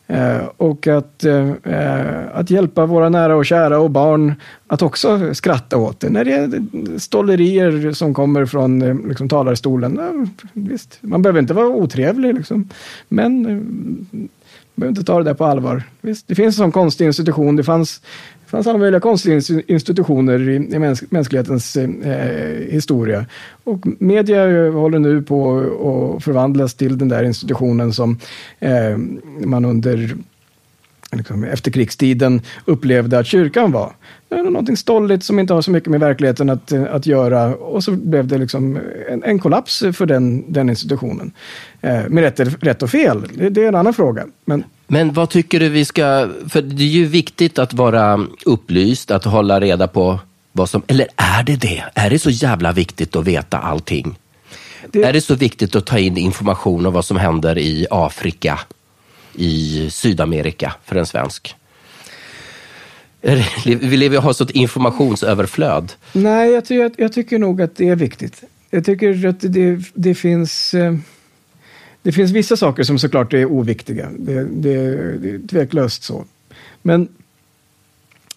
[0.09, 4.33] Eh, och att, eh, eh, att hjälpa våra nära och kära och barn
[4.67, 6.09] att också skratta åt det.
[6.09, 9.99] När det är stollerier som kommer från eh, liksom, talarstolen.
[10.53, 12.69] visst, man behöver inte vara otrevlig, liksom.
[13.07, 14.29] men eh,
[14.75, 15.83] behöver inte ta det där på allvar.
[16.01, 17.55] Visst, det finns en sån konstig institution.
[17.55, 18.01] Det fanns,
[18.49, 23.25] det fanns alla möjliga konstiga institutioner i, i mäns mänsklighetens eh, historia.
[23.63, 25.59] Och media håller nu på
[26.17, 28.19] att förvandlas till den där institutionen som
[28.59, 28.97] eh,
[29.45, 30.15] man under
[31.11, 33.93] liksom, efterkrigstiden upplevde att kyrkan var.
[34.29, 37.55] Det någonting stolligt som inte har så mycket med verkligheten att, att göra.
[37.55, 41.31] Och så blev det liksom en, en kollaps för den, den institutionen.
[41.81, 44.25] Eh, med rätt, rätt och fel, det, det, är en annan fråga.
[44.45, 46.29] Men, men vad tycker du vi ska...
[46.49, 50.19] För det är ju viktigt att vara upplyst, att hålla reda på
[50.51, 50.81] vad som...
[50.87, 51.83] Eller är det det?
[51.93, 54.15] Är det så jävla viktigt att veta allting?
[54.91, 55.03] Det...
[55.03, 58.59] Är det så viktigt att ta in information om vad som händer i Afrika?
[59.39, 61.55] i Sydamerika för en svensk?
[63.65, 65.93] Vi lever och har sånt informationsöverflöd.
[66.13, 68.43] Nej, jag, ty jag, tycker nog att det är viktigt.
[68.69, 70.73] Jag tycker att det, det finns...
[70.73, 70.95] Eh,
[72.01, 74.09] det finns vissa saker som såklart är oviktiga.
[74.19, 74.73] Det, det,
[75.17, 76.25] det är tveklöst så.
[76.81, 77.07] Men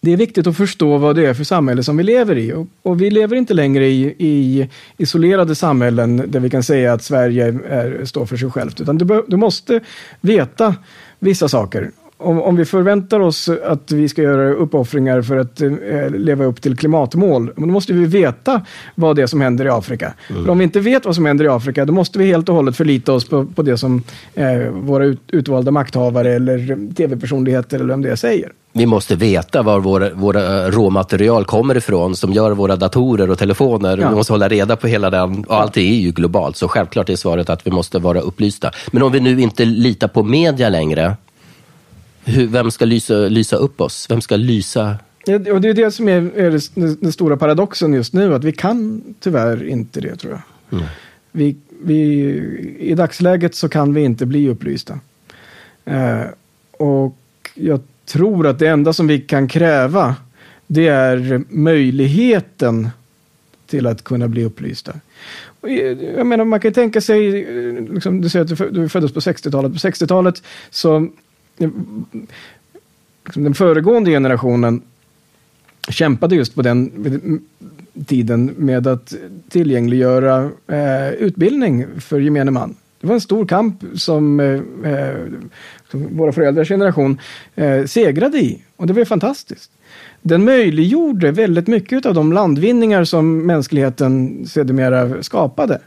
[0.00, 2.52] det är viktigt att förstå vad det är för samhälle som vi lever i.
[2.52, 7.02] Och, och vi lever inte längre i, i, isolerade samhällen där vi kan säga att
[7.02, 8.80] Sverige är, står för sig självt.
[8.80, 9.80] Utan du, du måste
[10.20, 10.74] veta
[11.18, 11.90] vissa saker
[12.22, 15.70] om, om vi förväntar oss att vi ska göra uppoffringar för att eh,
[16.10, 18.60] leva upp till klimatmål, då måste vi veta
[18.94, 20.14] vad det är som händer i Afrika.
[20.30, 20.44] Mm.
[20.44, 22.54] För om vi inte vet vad som händer i Afrika, då måste vi helt och
[22.54, 24.02] hållet förlita oss på, på det som
[24.34, 28.52] eh, våra ut, utvalda makthavare eller tv-personligheter eller vem det säger.
[28.74, 33.98] Vi måste veta var våra, våra råmaterial kommer ifrån som gör våra datorer och telefoner.
[33.98, 34.08] Ja.
[34.08, 35.44] Vi måste hålla reda på hela den.
[35.44, 38.70] Och allt är ju globalt, så självklart är svaret att vi måste vara upplysta.
[38.90, 41.16] Men om vi nu inte litar på media längre,
[42.24, 44.06] hur, vem ska lysa, lysa upp oss?
[44.10, 44.96] Vem ska lysa?
[45.26, 46.50] Och det är det som är, är
[47.00, 50.78] den stora paradoxen just nu, att vi kan tyvärr inte det tror jag.
[50.78, 50.90] Mm.
[51.32, 51.98] Vi, vi,
[52.78, 55.00] I dagsläget så kan vi inte bli upplysta.
[55.84, 56.22] Eh,
[56.72, 57.16] och
[57.54, 60.16] jag tror att det enda som vi kan kräva,
[60.66, 62.90] det är möjligheten
[63.66, 64.94] till att kunna bli upplysta.
[66.16, 67.44] Jag menar, man kan tänka sig,
[67.90, 69.72] liksom, du säger att du föddes på 60-talet.
[69.72, 71.08] På 60-talet så
[71.56, 74.82] liksom den föregående generationen
[75.88, 76.90] kämpade just på den
[78.06, 79.14] tiden med att
[79.48, 82.74] tillgängliggöra eh, utbildning för gemene man.
[83.00, 85.16] Det var en stor kamp som, eh, eh
[85.90, 87.18] som våra föräldrars generation
[87.54, 89.70] eh, segrade i och det var fantastiskt.
[90.22, 95.80] Den möjliggjorde väldigt mycket av de landvinningar som mänskligheten sedermera skapade.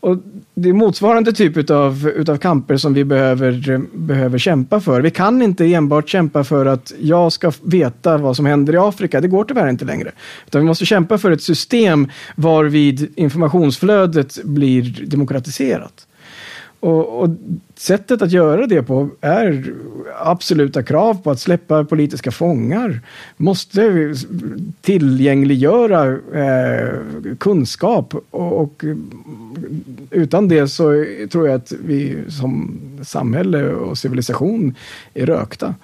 [0.00, 0.16] Och
[0.54, 5.00] det är motsvarande typ av utav kamper som vi behöver, behöver kämpa för.
[5.00, 9.20] Vi kan inte enbart kämpa för att jag ska veta vad som händer i Afrika.
[9.20, 10.12] Det går tyvärr inte längre.
[10.46, 16.07] Utan vi måste kämpa för ett system varvid informationsflödet blir demokratiserat.
[16.80, 17.30] Och, och,
[17.74, 19.74] sättet att göra det på är
[20.20, 23.00] absoluta krav på att släppa politiska fångar.
[23.36, 24.14] Måste
[24.80, 26.94] tillgängliggöra eh,
[27.38, 28.84] kunskap och, och,
[30.10, 34.74] utan det så tror jag att vi som samhälle och civilisation
[35.14, 35.74] är rökta.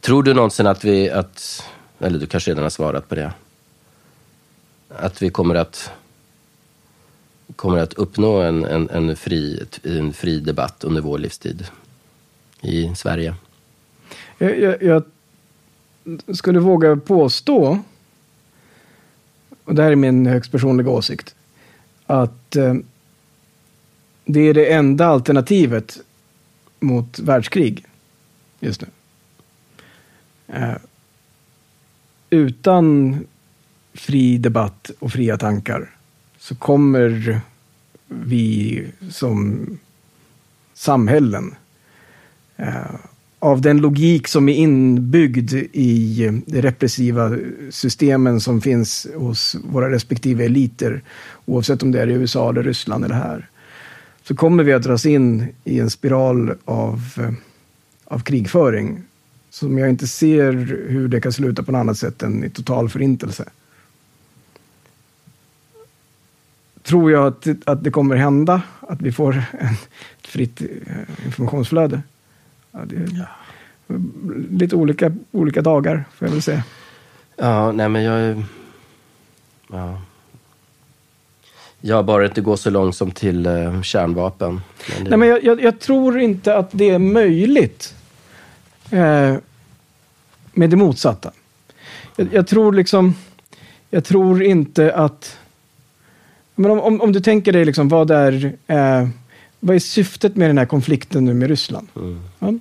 [0.00, 1.64] Tror du någonsin att vi, att,
[1.98, 3.32] eller du kanske redan har svarat på det,
[4.88, 5.90] att vi kommer att
[7.56, 11.66] kommer att uppnå en, en, en, fri, en fri debatt under vår livstid
[12.60, 13.34] i Sverige?
[14.38, 15.02] Jag, jag, jag
[16.36, 17.78] skulle våga påstå,
[19.64, 21.34] och det här är min högst personliga åsikt,
[22.06, 22.74] att eh,
[24.24, 25.98] det är det enda alternativet
[26.80, 27.86] mot världskrig
[28.60, 28.88] just nu.
[30.46, 30.76] Eh,
[32.30, 33.18] utan
[33.94, 35.97] fri debatt och fria tankar
[36.48, 37.40] så kommer
[38.08, 39.66] vi som
[40.74, 41.54] samhällen
[42.56, 42.94] eh,
[43.38, 47.36] av den logik som är inbyggd i de repressiva
[47.70, 51.02] systemen som finns hos våra respektive eliter,
[51.44, 53.48] oavsett om det är i USA eller Ryssland eller här,
[54.22, 57.32] så kommer vi att dras in i en spiral av, eh,
[58.04, 59.02] av krigföring
[59.50, 60.52] som jag inte ser
[60.88, 63.48] hur det kan sluta på något annat sätt än i total förintelse.
[66.88, 69.74] Tror jag att, att det kommer hända, att vi får en,
[70.20, 72.02] ett fritt eh, informationsflöde.
[72.72, 72.80] Ja,
[73.12, 73.26] ja.
[74.50, 76.62] Lite olika, olika dagar, får jag väl säga.
[77.36, 78.42] Ja, nej men jag...
[79.72, 80.00] Ja.
[81.80, 84.60] Jag bara inte gå så långt som till uh, kärnvapen.
[84.94, 85.10] Men det...
[85.10, 87.94] Nej, men jag, jag, jag, tror inte att det är möjligt
[88.90, 89.34] eh,
[90.52, 91.30] med det motsatta.
[92.16, 93.14] Jag, jag, tror liksom...
[93.90, 95.38] Jag tror inte att
[96.58, 99.08] men om, om, om, du tänker dig, liksom, vad, är, eh,
[99.60, 101.88] vad är syftet med den här konflikten nu med Ryssland?
[101.96, 102.20] Mm.
[102.38, 102.52] Ja?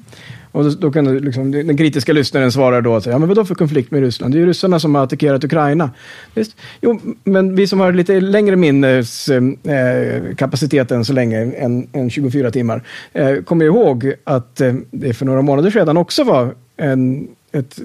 [0.58, 3.46] Och då, då, kan du, liksom, den kritiska lyssnaren svara då, ja, men vad då
[3.46, 4.34] för konflikt med Ryssland?
[4.34, 5.92] Det är ju ryssarna som har attackerat Ukraina.
[6.34, 6.58] Visst?
[6.82, 12.52] Jo, men vi som har lite längre minneskapacitet eh, än så länge, än, än 24
[12.52, 12.84] timmar,
[13.14, 17.80] eh, kommer ihåg att eh, det för några månader sedan också var en ett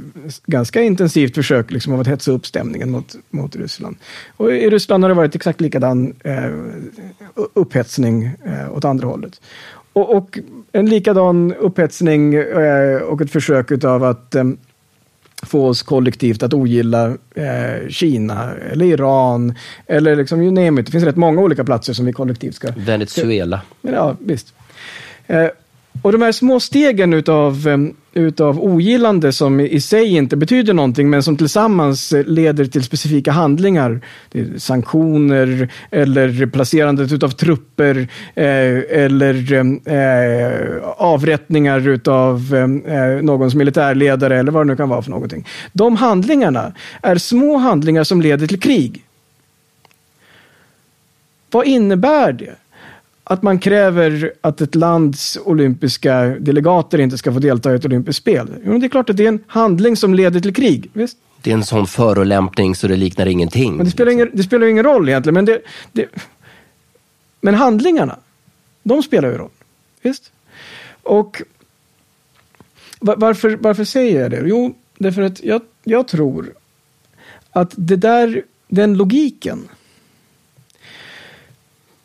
[0.47, 3.97] ganska intensivt försök liksom, av att hetsa upp stämningen mot, mot Ryssland.
[4.37, 6.51] Och i Ryssland har det varit exakt likadan eh,
[7.55, 9.41] upphetsning eh, åt andra hållet.
[9.93, 10.39] Och, och
[10.73, 14.45] en likadan upphetsning eh, och ett försök av att eh,
[15.43, 19.55] få oss kollektivt att ogilla eh, Kina eller Iran
[19.87, 20.87] eller liksom you name it.
[20.87, 22.69] Det finns rätt många olika platser som vi kollektivt ska...
[22.77, 23.63] Venezuela.
[23.79, 24.55] Ska, ja, visst.
[25.27, 25.47] Eh,
[26.03, 27.69] och de här små stegen utav,
[28.15, 33.33] utav ogillande som i sig inte betyder någonting men som tillsammans eh, leder till specifika
[33.33, 34.01] handlingar.
[34.57, 44.39] sanktioner eller placerandet utav trupper eh, eller eh, eh avrättningar utav eh, eh, någons militärledare
[44.39, 45.47] eller vad det nu kan vara för någonting.
[45.73, 46.73] De handlingarna
[47.03, 49.05] är små handlingar som leder till krig.
[51.51, 52.55] Vad innebär det?
[53.25, 58.23] Att man kräver att ett lands olympiska delegater inte ska få delta i ett olympiskt
[58.23, 58.49] spel.
[58.65, 60.91] Jo, det är klart att det är en handling som leder till krig.
[60.93, 61.19] Visst?
[61.43, 63.77] Det är en sån förolämpning så det liknar ingenting.
[63.77, 65.35] Men det spelar, ingen, det spelar ingen roll egentligen.
[65.35, 65.61] Men, det,
[65.93, 66.09] det,
[67.41, 68.19] men handlingarna,
[68.83, 69.51] de spelar ju roll.
[70.03, 70.33] Visst?
[71.03, 71.43] Och
[73.01, 74.43] varför, varför säger jag det?
[74.47, 76.53] Jo, därför att jag, jag tror
[77.51, 79.69] att det där, den logiken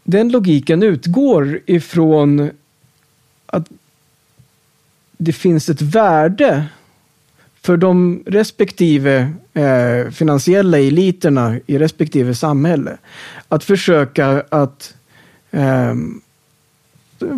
[0.10, 2.50] den logiken utgår ifrån
[3.46, 3.68] att
[5.18, 6.66] det finns ett värde
[7.62, 12.98] för de respektive eh, finansiella eliterna i respektive samhälle
[13.48, 14.96] att försöka att
[15.52, 15.96] eh,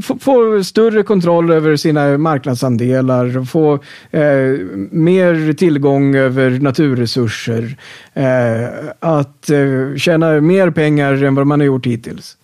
[0.03, 3.73] få, få, större kontroll över sina marknadsandelar, få
[4.11, 4.59] eh,
[4.91, 7.77] mer tillgång över naturresurser,
[8.13, 12.35] eh, att eh, tjäna mer pengar än vad man har gjort hittills.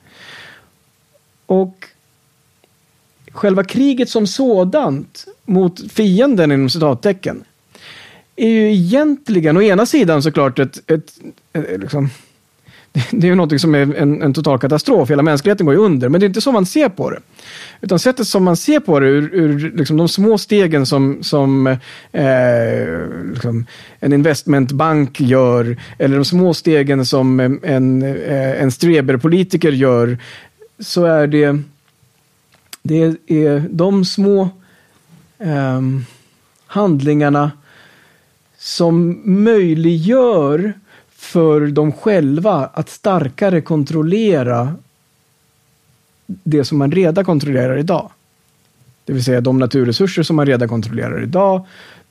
[1.45, 1.88] Och
[3.31, 7.43] själva kriget som sådant mot fienden inom citattecken
[8.36, 11.12] är ju egentligen å ena sidan såklart ett, ett,
[11.53, 12.10] ett liksom,
[13.12, 15.10] det är ju något som är en, en, total katastrof.
[15.10, 16.10] Hela mänskligheten går ju under.
[16.10, 17.19] Men det är inte så man ser på det.
[17.81, 21.67] Utan sättet som man ser på det ur, ur liksom de små stegen som, som
[22.12, 22.27] eh,
[23.33, 23.65] liksom
[24.00, 25.77] en investmentbank gör.
[25.98, 30.17] Eller de små stegen som eh, en, en, en streberpolitiker gör
[30.80, 31.60] så är det,
[32.82, 34.50] det är de små
[35.38, 35.82] eh,
[36.67, 37.52] handlingarna
[38.58, 40.73] som möjliggör
[41.10, 44.76] för dem själva att starkare kontrollera
[46.26, 48.12] det som man redan kontrollerar idag.
[49.06, 51.65] Det vill säga de naturresurser som man redan kontrollerar idag,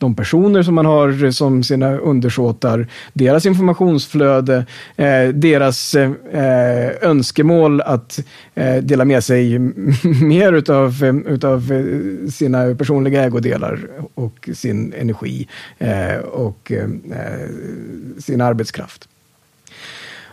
[0.05, 6.91] de personer som man har eh, som sina undersåtar, deras informationsflöde, eh, deras eh, eh
[7.03, 8.21] önskemål att
[8.55, 9.59] eh, dela med sig
[10.23, 11.73] mer utav, eh, utav
[12.33, 15.49] sina personliga ägodelar och sin energi
[16.33, 16.73] och
[18.19, 19.09] sin arbetskraft.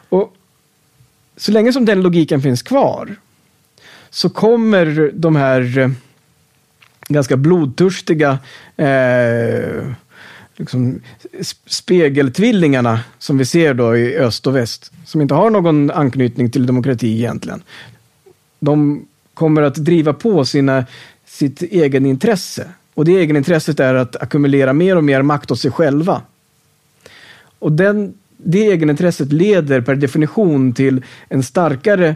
[0.09, 0.33] Och
[1.37, 3.15] så länge som den logiken finns kvar
[4.09, 5.93] så kommer de här
[7.13, 8.39] ganska blodtörstiga
[8.77, 9.91] eh,
[10.57, 11.01] liksom
[11.65, 16.65] spegeltvillingarna som vi ser då i öst och väst, som inte har någon anknytning till
[16.65, 17.63] demokrati egentligen.
[18.59, 20.85] De kommer att driva på sina,
[21.25, 22.67] sitt egenintresse.
[22.93, 26.21] Och det egenintresset är att ackumulera mer och mer makt åt sig själva.
[27.59, 32.15] Och den, det egenintresset leder per definition till en starkare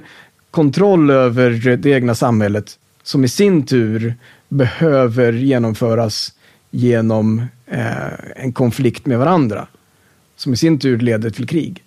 [0.52, 4.16] kontroll över det egna samhället som i sin tur
[4.50, 6.34] behöver genomföras
[6.72, 9.68] genom eh, en konflikt med varandra.
[10.36, 11.84] Som i sin tur leder till krig.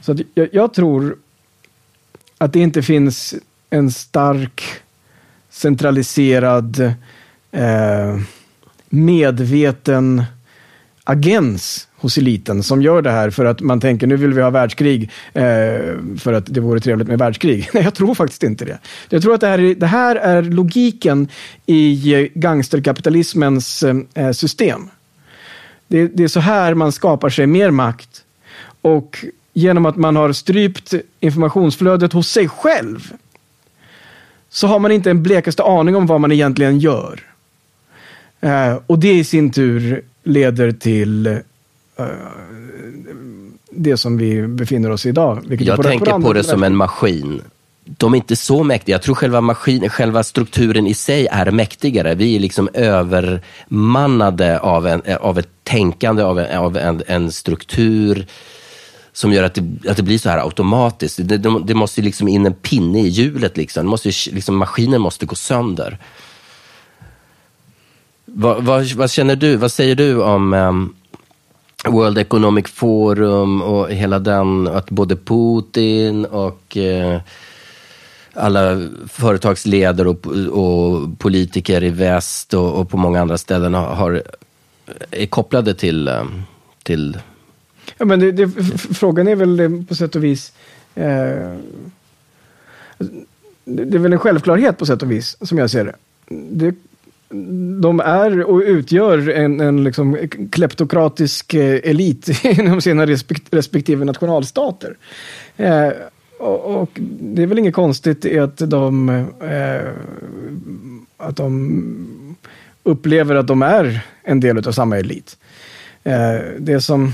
[0.00, 1.16] Så jag, jag, tror
[2.38, 3.34] att det inte finns
[3.70, 4.62] en stark
[5.50, 6.80] centraliserad
[7.52, 8.20] eh,
[8.88, 10.24] medveten
[11.10, 14.50] agens hos eliten som gör det här för att man tänker nu vill vi ha
[14.50, 15.42] världskrig eh,
[16.18, 17.68] för att det vore trevligt med världskrig.
[17.74, 18.78] Nej, jag tror faktiskt inte det.
[19.08, 21.28] Jag tror att det här är, det här är logiken
[21.66, 24.90] i eh, gangsterkapitalismens eh, eh, system.
[25.88, 28.24] Det, det är så här man skapar sig mer makt.
[28.80, 33.12] Och genom att man har strypt informationsflödet hos sig själv
[34.48, 37.20] så har man inte en blekaste aning om vad man egentligen gör.
[38.40, 42.06] Eh, och det i sin tur leder till uh,
[43.70, 45.42] det som vi befinner oss i idag.
[45.48, 47.42] Jag på tänker på, det som en maskin.
[47.84, 48.94] De är inte så mäktiga.
[48.94, 52.14] Jag tror själva maskinen, själva strukturen i sig är mäktigare.
[52.14, 58.26] Vi är liksom övermannade av, en, av ett tänkande, av en, av en, en struktur
[59.12, 61.20] som gör att det, att det blir så här automatiskt.
[61.22, 63.56] Det, det, det måste liksom in en pinne i hjulet.
[63.56, 63.84] Liksom.
[63.84, 65.98] Det måste, liksom, maskinen måste gå sönder.
[68.34, 70.94] Vad, vad, vad, känner du, vad säger du om um,
[71.86, 77.20] World Economic Forum och hela den, att både Putin och uh,
[78.32, 85.22] alla företagsledare och, och, politiker i väst och, och, på många andra ställen har, eh,
[85.22, 86.42] är kopplade till, ehm,
[86.82, 87.18] till...
[87.98, 88.48] Ja, men det, det,
[88.94, 90.52] frågan är väl eh, på sätt och vis
[90.94, 91.54] eh,
[93.64, 95.94] det är väl en självklarhet på sätt och vis, som jag ser det.
[96.50, 96.74] Det
[97.80, 100.18] de är och utgör en, en liksom
[100.50, 103.06] kleptokratisk eh, elit inom sina
[103.50, 104.96] respektive nationalstater.
[105.56, 105.90] Eh,
[106.38, 109.08] och, och, det är väl inget konstigt i att de,
[109.40, 109.88] eh,
[111.16, 112.36] att de
[112.82, 115.36] upplever att de är en del av samma elit.
[116.04, 117.12] Eh, det som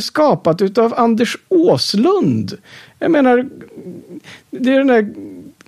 [0.00, 2.58] skapat utav Anders Åslund.
[2.98, 3.48] Jag menar,
[4.50, 5.14] det är den där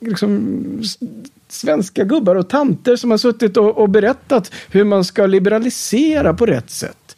[0.01, 0.83] liksom,
[1.49, 6.47] svenska gubbar och tanter som har suttit och, och, berättat hur man ska liberalisera på
[6.47, 7.17] rätt sätt.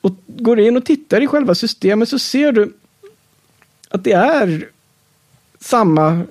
[0.00, 2.72] Och går in och tittar i själva systemet så ser du
[3.88, 4.68] att det är
[5.60, 6.22] samma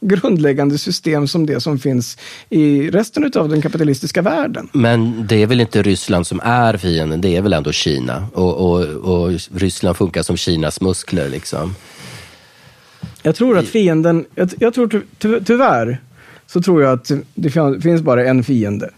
[0.00, 2.18] grundläggande system som det som finns
[2.50, 4.68] i resten av den kapitalistiska världen.
[4.72, 8.26] Men det är väl inte Ryssland som är fienden, det är väl ändå Kina.
[8.32, 11.74] Och, och, och Ryssland funkar som Kinas muskler liksom.
[13.22, 16.00] Jag tror att fienden, jag, jag tror ty, tyvärr,
[16.46, 17.50] så tror jag att det
[17.80, 18.90] finns bara en fiende.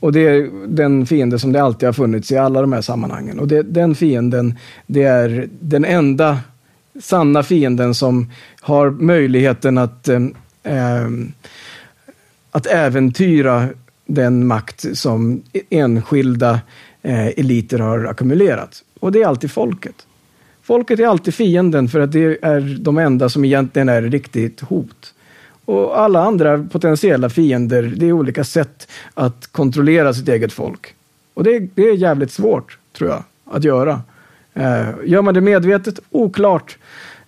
[0.00, 3.38] Och det är den fiende som det alltid har funnits i alla de här sammanhangen.
[3.38, 6.38] Och det, den fienden, det är den enda
[7.00, 8.30] sanna fienden som
[8.60, 10.20] har möjligheten att, eh,
[10.62, 11.08] eh
[12.50, 13.68] att äventyra
[14.06, 16.60] den makt som e-, enskilda
[17.02, 18.82] eh, eliter har ackumulerat.
[19.00, 20.06] Och det är alltid folket.
[20.62, 25.14] Folket är alltid fienden för att det är de enda som egentligen är riktigt hot.
[25.64, 30.94] Och alla andra potentiella fiender, det är olika sätt att kontrollera sitt eget folk.
[31.34, 34.00] Och det, det är jävligt svårt, tror jag, att göra.
[34.56, 36.00] Eh, gör man det medvetet?
[36.10, 36.78] Oklart.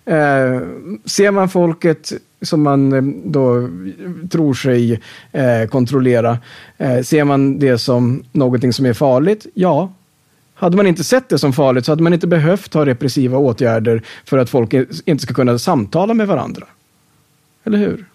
[0.05, 0.61] Eh,
[1.05, 2.11] ser man folket
[2.41, 3.69] som man eh, då
[4.29, 5.01] tror sig
[5.31, 6.37] eh, kontrollera,
[6.77, 9.45] eh, ser man det som någonting som är farligt?
[9.53, 9.93] Ja.
[10.53, 14.03] Hade man inte sett det som farligt så hade man inte behövt ha repressiva åtgärder
[14.25, 14.73] för att folk
[15.05, 16.67] inte ska kunna samtala med varandra.
[17.63, 18.05] Eller hur?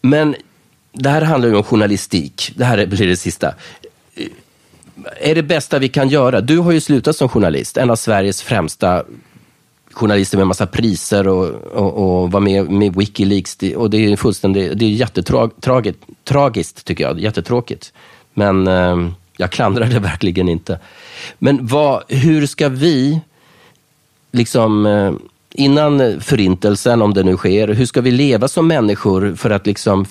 [0.00, 0.34] Men
[0.92, 2.52] det här handlar ju om journalistik.
[2.56, 3.54] Det här blir det sista.
[5.20, 6.40] Är det bästa vi kan göra?
[6.40, 9.04] Du har ju slutat som journalist, en av Sveriges främsta
[9.92, 13.58] journalister med massa priser och, och, och var med med Wikileaks.
[13.76, 17.92] Och det är fullständigt, det är jättetragiskt tycker jag, jättetråkigt.
[18.34, 20.78] Men eh, jag klandrar det verkligen inte.
[21.38, 23.20] Men vad, hur ska vi,
[24.32, 25.12] liksom eh,
[25.50, 30.06] innan förintelsen, om det nu sker, hur ska vi leva som människor för att liksom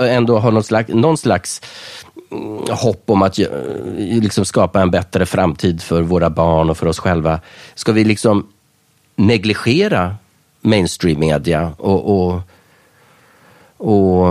[0.00, 1.62] ändå ha någon slags, någon slags
[2.70, 3.46] hopp om att eh,
[3.96, 7.40] liksom skapa en bättre framtid för våra barn och för oss själva.
[7.74, 8.46] Ska vi liksom
[9.16, 10.16] negligera
[10.60, 12.40] mainstream media och, och,
[13.76, 14.26] och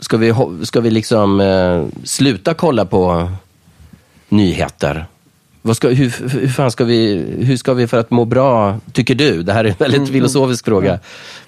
[0.00, 3.30] ska vi, ska vi liksom eh, sluta kolla på
[4.28, 5.06] nyheter?
[5.66, 9.14] Vad ska, hur, hur, fan ska vi, hur ska vi för att må bra, tycker
[9.14, 9.42] du?
[9.42, 10.98] Det här är en väldigt mm, filosofisk mm, fråga.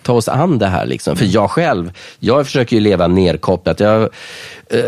[0.03, 0.87] Ta oss an det här.
[0.87, 1.16] Liksom.
[1.16, 3.81] För jag själv, jag försöker ju leva nerkopplat.
[3.81, 4.03] Jag,
[4.71, 4.81] eh,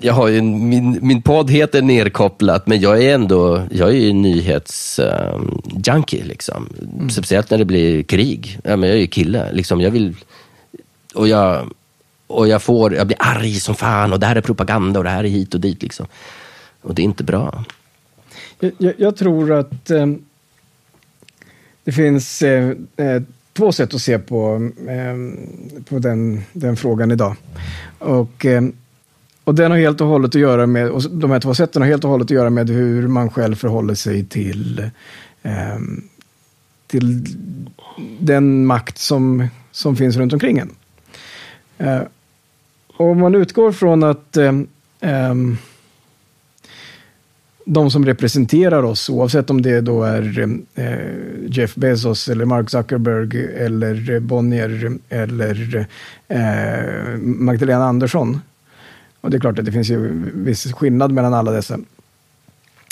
[0.00, 4.12] jag har ju, min, min podd heter Nerkopplat, men jag är ändå jag är ju
[4.12, 6.22] nyhetsjunkie.
[6.22, 6.68] Um, liksom.
[6.94, 7.10] Mm.
[7.10, 8.58] Speciellt när det blir krig.
[8.64, 9.52] Ja, men jag är ju kille.
[9.52, 9.80] Liksom.
[9.80, 10.14] Jag vill,
[11.14, 11.70] och jag,
[12.26, 15.10] och jag, får, jag blir arg som fan och det här är propaganda och det
[15.10, 15.82] här är hit och dit.
[15.82, 16.06] Liksom.
[16.82, 17.64] Och det är inte bra.
[18.60, 20.06] Jag, jag tror att eh,
[21.84, 27.36] det finns eh, eh, två sätt att se på, eh, på den, den frågan idag.
[27.98, 28.72] Och, ehm,
[29.44, 31.88] och den har helt och hållet att göra med, och de här två sätten har
[31.88, 34.90] helt och hållet att göra med hur man själv förhåller sig till,
[35.42, 36.02] ehm,
[36.86, 37.26] till
[38.20, 40.70] den makt som, som finns runt omkring en.
[41.78, 42.02] Eh,
[42.96, 44.36] om man utgår från att
[45.00, 45.58] um,
[47.64, 50.86] de som representerar oss, oavsett om det då är eh,
[51.48, 55.86] Jeff Bezos eller Mark Zuckerberg eller Bonnier eller
[56.28, 58.40] eh, Magdalena Andersson.
[59.20, 61.78] Och det är klart att det finns ju viss skillnad mellan alla dessa.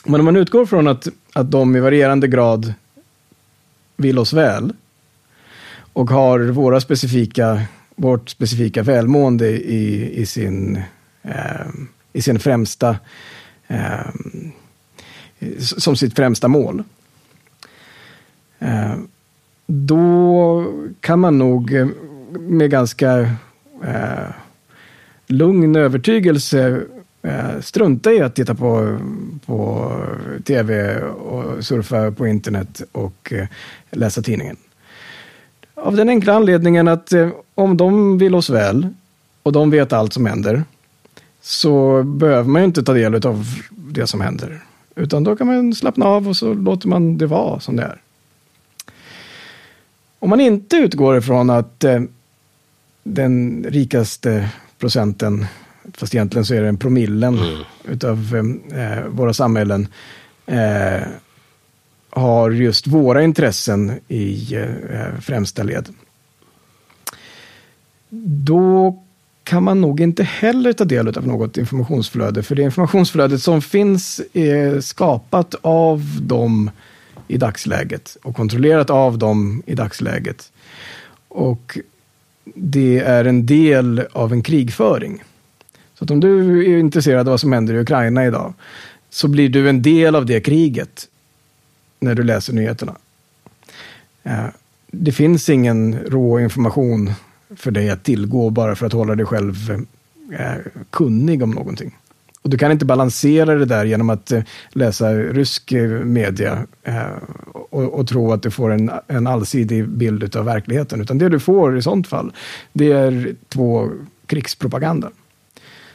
[0.05, 2.75] Men om man utgår från att, att de i varierande grad
[3.97, 4.73] vill oss väl
[5.93, 7.63] och har våra specifika,
[7.97, 10.83] vårt specifika välmående i, i, sin,
[11.23, 11.67] eh,
[12.13, 12.97] i sin främsta eh,
[13.69, 14.53] Ehm,
[15.59, 16.83] som sitt främsta mål.
[18.59, 18.95] Eh,
[19.67, 20.65] då
[21.01, 21.89] kan man nog eh,
[22.31, 23.19] med ganska
[23.85, 24.31] eh,
[25.27, 26.83] lugn övertygelse
[27.23, 28.99] eh, strunta i att titta på,
[29.47, 29.93] på
[30.45, 33.47] tv och surfa på internet och eh,
[33.91, 34.57] läsa tidningen.
[35.75, 37.13] Av den enkla anledningen att
[37.55, 38.89] om de vill oss väl
[39.43, 40.65] och de vet allt som händer
[41.41, 44.61] så behöver man ju inte ta del av det som händer.
[44.97, 48.01] Utan då kan man slappna av och så låter man det vara som det är.
[50.19, 52.01] Om man inte utgår ifrån att eh,
[53.03, 55.47] den rikaste procenten,
[55.95, 57.61] fast egentligen så är det en promillen mm.
[57.89, 58.37] utav
[58.73, 59.89] eh, våra samhällen,
[60.47, 61.03] eh,
[62.11, 65.89] har just våra intressen i eh, främsta led.
[68.41, 69.03] Då
[69.49, 72.43] kan man nog inte heller ta del av något informationsflöde.
[72.43, 76.71] För det informationsflödet som finns är skapat av dem
[77.29, 80.53] i dagsläget och kontrollerat av dem i dagsläget.
[81.29, 81.79] Och
[82.55, 85.23] det är en del av en krigföring.
[85.95, 88.55] Så att om du är intresserad av vad som händer i Ukraina idag
[89.11, 91.09] så blir du en del av det kriget
[92.01, 92.97] när du läser nyheterna.
[94.23, 94.47] Eh,
[94.87, 97.13] det finns ingen rå information
[97.57, 99.85] för dig att tillgå bara för att hålla dig själv
[100.33, 100.55] eh,
[100.91, 101.95] kunnig om någonting.
[102.43, 107.03] Och du kan inte balansera det där genom att eh, läsa rysk eh, media eh,
[107.53, 111.01] och, och, tro att du får en, en allsidig bild av verkligheten.
[111.01, 112.33] Utan det du får i sånt fall,
[112.73, 113.91] det är två
[114.27, 115.11] krigspropaganda.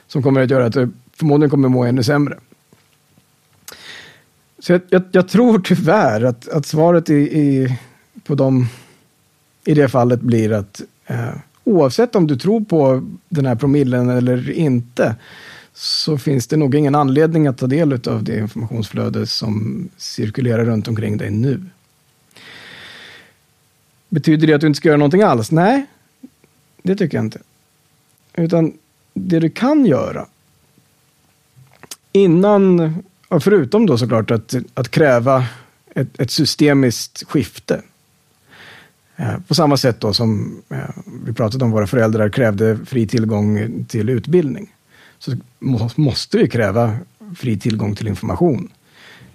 [0.08, 2.38] Som kommer att göra att du förmodligen kommer må ännu sämre.
[4.60, 7.78] Så jag, jag, jag tror tyvärr att, att svaret i, i,
[8.24, 8.68] på dem
[9.66, 11.34] i det fallet blir att Eh,
[11.64, 15.16] oavsett om du tror på den här promillen eller inte
[15.74, 20.88] så finns det nog ingen anledning att ta del av det informationsflöde som cirkulerar runt
[20.88, 21.64] omkring dig nu.
[24.10, 25.52] Betyder det att du inte ska göra någonting alls?
[25.52, 25.86] Nej,
[26.84, 27.40] det tycker jag inte.
[28.34, 28.74] Utan
[29.14, 30.26] det du kan göra
[32.12, 32.94] innan,
[33.40, 35.46] förutom då såklart att, att kräva
[35.96, 37.82] ett, ett systemiskt skifte.
[39.16, 40.78] Eh, på samma sätt då som eh,
[41.26, 44.68] vi pratade om våra föräldrar krävde fri tillgång till utbildning.
[45.20, 45.32] Så
[45.96, 46.98] måste vi kräva
[47.38, 48.72] fri tillgång till information.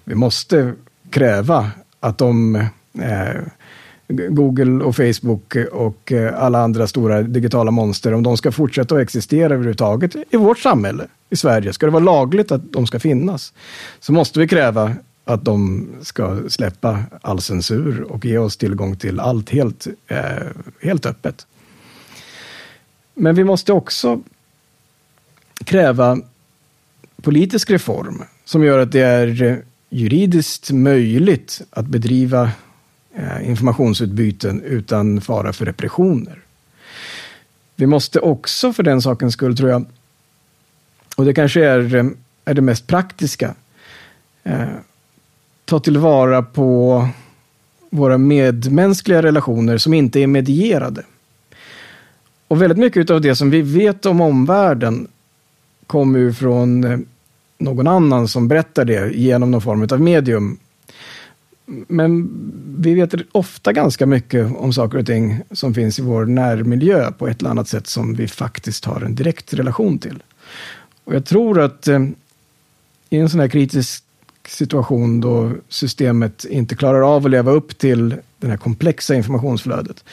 [0.04, 0.74] Vi måste
[1.10, 1.70] kräva
[2.00, 2.56] att de
[2.98, 3.42] eh,
[4.08, 9.00] Google och Facebook och eh, alla andra stora digitala monster, om de ska fortsätta att
[9.00, 13.52] existera överhuvudtaget i vårt samhälle, i Sverige, ska det vara lagligt att de ska finnas,
[14.00, 14.94] så måste vi kräva
[15.28, 20.46] att de ska släppa all censur och ge oss tillgång till allt helt, eh,
[20.82, 21.46] helt öppet.
[23.14, 24.20] Men vi måste också
[25.64, 26.18] kräva
[27.22, 32.50] politisk reform som gör att det är juridiskt möjligt att bedriva
[33.14, 36.42] eh, informationsutbyten utan fara för repressioner.
[37.76, 39.84] Vi måste också för den sakens skull, tror jag,
[41.16, 42.06] och det kanske är, eh,
[42.44, 43.54] är det mest praktiska,
[44.44, 44.68] eh,
[45.68, 47.08] ta tillvara på
[47.90, 51.04] våra medmänskliga relationer som inte är medierade.
[52.48, 55.08] Och väldigt mycket av det som vi vet om omvärlden
[55.86, 56.98] kommer ju från eh,
[57.58, 60.58] någon annan som berättar det genom någon form av medium.
[61.66, 62.30] Men
[62.78, 67.28] vi vet ofta ganska mycket om saker och ting som finns i vår närmiljö på
[67.28, 70.22] ett eller annat sätt som vi faktiskt har en direkt relation till.
[71.04, 72.00] Och jag tror att eh,
[73.10, 74.04] i en sån här kritisk
[74.49, 80.05] situation då systemet inte klarar av att leva upp till det här komplexa informationsflödet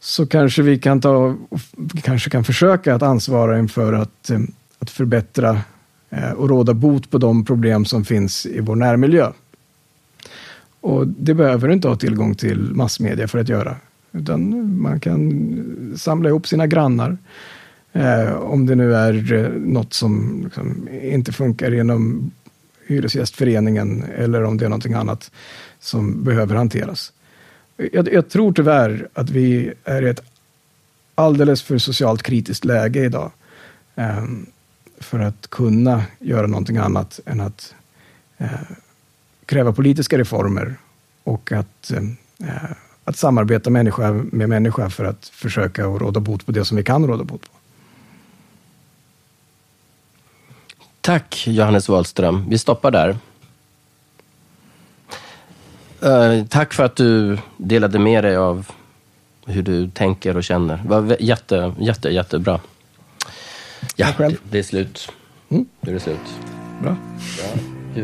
[0.00, 1.36] så kanske vi kan ta,
[2.02, 4.40] kanske kan försöka att ansvara inför att, eh,
[4.78, 5.60] att förbättra
[6.10, 9.32] eh, och råda bot på de problem som finns i vår närmiljö.
[10.80, 13.76] Och det behöver du inte ha tillgång till massmedia för att göra.
[14.12, 17.18] Utan man kan samla ihop sina grannar.
[17.92, 22.30] Eh, om det nu är eh, något som liksom inte funkar genom
[22.92, 25.30] Hyresgästföreningen eller om det är någonting annat
[25.80, 27.12] som behöver hanteras.
[27.92, 30.22] Jag, jag tror tyvärr att vi är i ett
[31.14, 33.30] alldeles för socialt kritiskt läge idag
[33.94, 34.24] eh,
[34.98, 37.74] för att kunna göra någonting annat än att
[38.38, 38.50] eh,
[39.46, 40.74] kräva politiska reformer
[41.24, 42.70] och att, eh,
[43.04, 47.06] att samarbeta människa med människa för att försöka råda bot på det som vi kan
[47.06, 47.61] råda bot på.
[51.02, 52.44] Tack Johannes Wahlström.
[52.48, 53.16] Vi stoppar där.
[56.04, 58.66] Uh, tack för att du delade med dig av
[59.46, 60.76] hur du tänker och känner.
[60.76, 62.60] Det var jätte, jätte, jättebra.
[63.96, 65.12] Ja, det, det, är slut.
[65.48, 65.66] Mm.
[65.80, 66.18] Nu är det slut.
[66.82, 66.96] Bra.
[67.94, 68.02] Ja.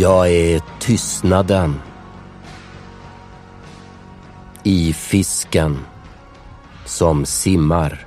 [0.00, 1.74] Jag är tystnaden
[4.62, 5.78] i fisken
[6.86, 8.06] som simmar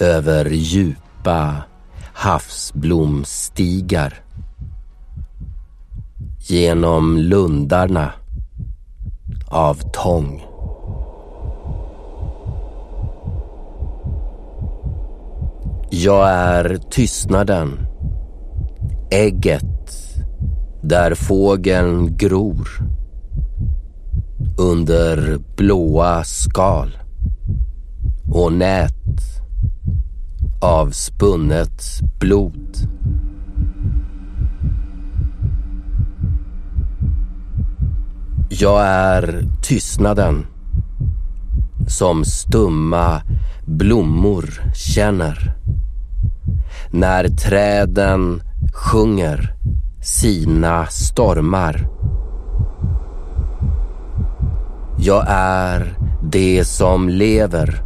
[0.00, 1.62] över djupa
[2.12, 4.14] havsblomstigar
[6.38, 8.12] genom lundarna
[9.48, 10.42] av tång.
[15.90, 17.86] Jag är tystnaden,
[19.10, 19.81] ägget
[20.82, 22.68] där fågeln gror
[24.58, 26.98] under blåa skal
[28.32, 28.92] och nät
[30.60, 31.82] av spunnet
[32.20, 32.76] blod.
[38.48, 40.46] Jag är tystnaden
[41.86, 43.22] som stumma
[43.66, 45.54] blommor känner
[46.90, 49.54] när träden sjunger
[50.02, 51.88] sina stormar.
[54.98, 57.82] Jag är det som lever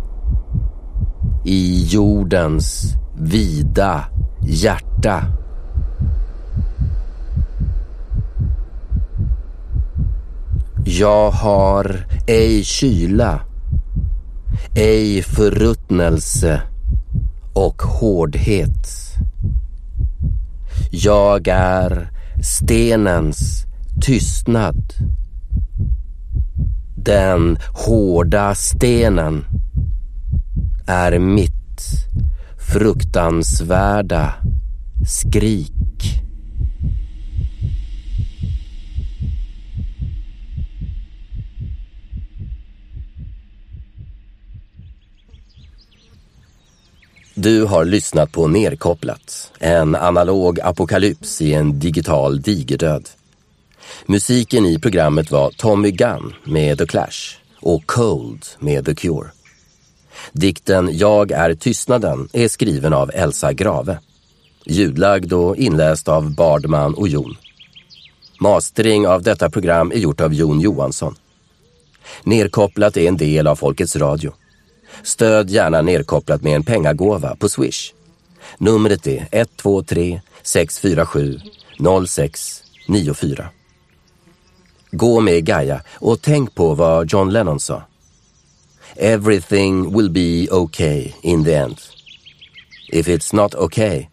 [1.44, 4.04] i jordens vida
[4.46, 5.22] hjärta.
[10.84, 13.40] Jag har ej kyla,
[14.74, 16.62] ej förruttnelse
[17.54, 19.05] och hårdhet.
[21.04, 22.10] Jag är
[22.42, 23.64] stenens
[24.00, 24.92] tystnad.
[26.96, 29.44] Den hårda stenen
[30.86, 31.80] är mitt
[32.72, 34.34] fruktansvärda
[35.06, 35.75] skrik.
[47.38, 53.08] Du har lyssnat på Nerkopplat, en analog apokalyps i en digital digerdöd.
[54.06, 59.28] Musiken i programmet var Tommy Gunn med The Clash och Cold med The Cure.
[60.32, 63.98] Dikten Jag är tystnaden är skriven av Elsa Grave.
[64.64, 67.36] Ljudlagd och inläst av Bardman och Jon.
[68.40, 71.14] Mastering av detta program är gjort av Jon Johansson.
[72.22, 74.32] Nerkopplat är en del av Folkets Radio.
[75.02, 77.92] Stöd gärna nedkopplat med en pengagåva på Swish.
[78.58, 81.38] Numret är 123 647
[81.78, 83.48] 0694.
[84.90, 87.82] Gå med Gaia och tänk på vad John Lennon sa.
[88.96, 91.78] Everything will be okay in the end.
[92.92, 94.08] If it's not okay,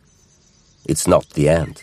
[0.86, 1.80] it's not the end.